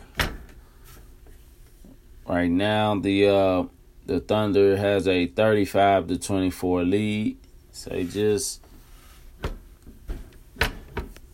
Right 2.26 2.50
now, 2.50 2.98
the 2.98 3.28
uh, 3.28 3.64
the 4.06 4.22
Thunder 4.22 4.78
has 4.78 5.06
a 5.06 5.28
35 5.28 6.08
to 6.08 6.18
24 6.18 6.84
lead. 6.84 7.38
So 7.74 8.04
just 8.04 8.62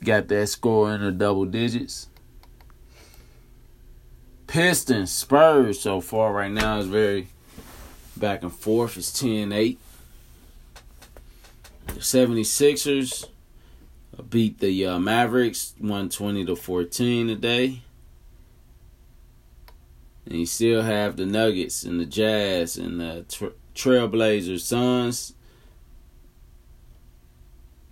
got 0.04 0.28
that 0.28 0.48
score 0.48 0.96
in 0.96 1.02
the 1.02 1.12
double 1.12 1.46
digits. 1.46 2.08
Pistons, 4.48 5.12
Spurs 5.12 5.82
so 5.82 6.00
far 6.00 6.32
right 6.32 6.52
now 6.52 6.80
is 6.80 6.88
very 6.88 7.28
back 8.16 8.44
and 8.44 8.54
forth. 8.54 8.98
It's 8.98 9.12
10 9.12 9.52
8. 9.52 9.80
The 11.88 11.94
76ers 12.00 13.28
beat 14.30 14.60
the 14.60 14.86
uh, 14.86 15.00
Mavericks 15.00 15.74
120 15.78 16.46
to 16.46 16.56
14 16.56 17.28
today. 17.28 17.82
And 20.26 20.40
you 20.40 20.46
still 20.46 20.82
have 20.82 21.18
the 21.18 21.26
Nuggets 21.26 21.84
and 21.84 22.00
the 22.00 22.06
Jazz 22.06 22.78
and 22.78 23.00
the 23.00 23.26
tra- 23.30 23.54
Trailblazers, 23.76 24.62
Suns, 24.62 25.34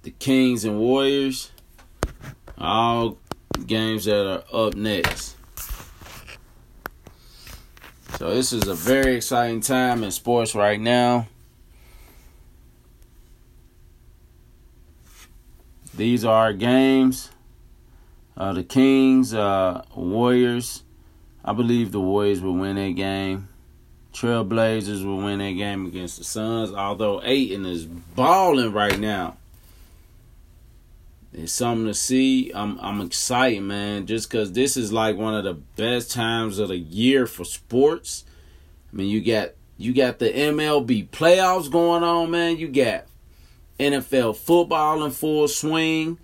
the 0.01 0.11
Kings 0.11 0.65
and 0.65 0.79
Warriors. 0.79 1.51
All 2.57 3.17
games 3.65 4.05
that 4.05 4.25
are 4.25 4.43
up 4.53 4.75
next. 4.75 5.34
So 8.17 8.33
this 8.33 8.53
is 8.53 8.65
a 8.67 8.73
very 8.73 9.15
exciting 9.15 9.59
time 9.59 10.01
in 10.01 10.09
sports 10.09 10.55
right 10.55 10.79
now. 10.79 11.27
These 15.93 16.23
are 16.23 16.53
games. 16.53 17.29
Uh, 18.37 18.53
the 18.53 18.63
Kings, 18.63 19.33
uh, 19.33 19.83
Warriors. 19.93 20.83
I 21.43 21.51
believe 21.51 21.91
the 21.91 21.99
Warriors 21.99 22.39
will 22.41 22.55
win 22.55 22.77
that 22.77 22.95
game. 22.95 23.49
Trailblazers 24.13 25.03
will 25.05 25.17
win 25.17 25.39
that 25.39 25.51
game 25.51 25.85
against 25.85 26.17
the 26.17 26.23
Suns. 26.23 26.71
Although 26.71 27.21
Ayton 27.21 27.65
is 27.65 27.85
balling 27.85 28.71
right 28.71 28.97
now. 28.97 29.35
It's 31.37 31.51
something 31.51 31.87
to 31.87 31.93
see. 31.93 32.51
I'm 32.53 32.79
I'm 32.79 33.01
excited, 33.01 33.61
man, 33.61 34.05
just 34.05 34.29
because 34.29 34.53
this 34.53 34.77
is 34.77 34.93
like 34.93 35.17
one 35.17 35.33
of 35.35 35.43
the 35.43 35.53
best 35.53 36.11
times 36.11 36.59
of 36.59 36.69
the 36.69 36.77
year 36.77 37.27
for 37.27 37.43
sports. 37.43 38.23
I 38.91 38.95
mean, 38.95 39.09
you 39.09 39.21
got 39.21 39.49
you 39.77 39.93
got 39.93 40.19
the 40.19 40.31
MLB 40.31 41.09
playoffs 41.09 41.69
going 41.69 42.03
on, 42.03 42.31
man. 42.31 42.57
You 42.57 42.69
got 42.69 43.05
NFL 43.77 44.37
football 44.37 45.03
in 45.03 45.11
full 45.11 45.49
swing. 45.49 46.17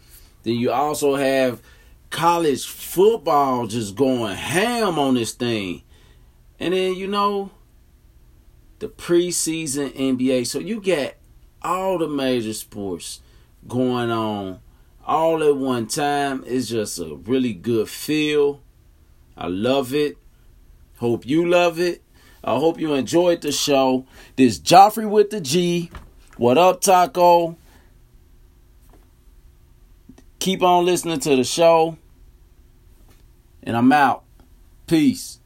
Then 0.43 0.55
you 0.55 0.71
also 0.71 1.15
have 1.15 1.61
college 2.09 2.65
football 2.65 3.67
just 3.67 3.95
going 3.95 4.35
ham 4.35 4.97
on 4.97 5.15
this 5.15 5.33
thing. 5.33 5.81
And 6.57 6.73
then, 6.73 6.95
you 6.95 7.07
know, 7.07 7.51
the 8.79 8.87
preseason 8.87 9.89
NBA. 9.93 10.47
So 10.47 10.59
you 10.59 10.79
get 10.79 11.19
all 11.61 11.97
the 11.97 12.07
major 12.07 12.53
sports 12.53 13.19
going 13.67 14.09
on 14.09 14.61
all 15.05 15.43
at 15.43 15.55
one 15.55 15.87
time. 15.87 16.43
It's 16.45 16.69
just 16.69 16.99
a 16.99 17.15
really 17.15 17.53
good 17.53 17.89
feel. 17.89 18.61
I 19.35 19.47
love 19.47 19.93
it. 19.93 20.17
Hope 20.97 21.25
you 21.25 21.47
love 21.47 21.79
it. 21.79 22.03
I 22.43 22.57
hope 22.57 22.79
you 22.79 22.93
enjoyed 22.93 23.41
the 23.41 23.51
show. 23.51 24.05
This 24.35 24.59
Joffrey 24.59 25.09
with 25.09 25.29
the 25.29 25.41
G. 25.41 25.91
What 26.37 26.57
up, 26.57 26.81
Taco? 26.81 27.57
Keep 30.39 30.63
on 30.63 30.85
listening 30.85 31.19
to 31.19 31.35
the 31.35 31.43
show. 31.43 31.97
And 33.63 33.77
I'm 33.77 33.91
out. 33.91 34.23
Peace. 34.87 35.40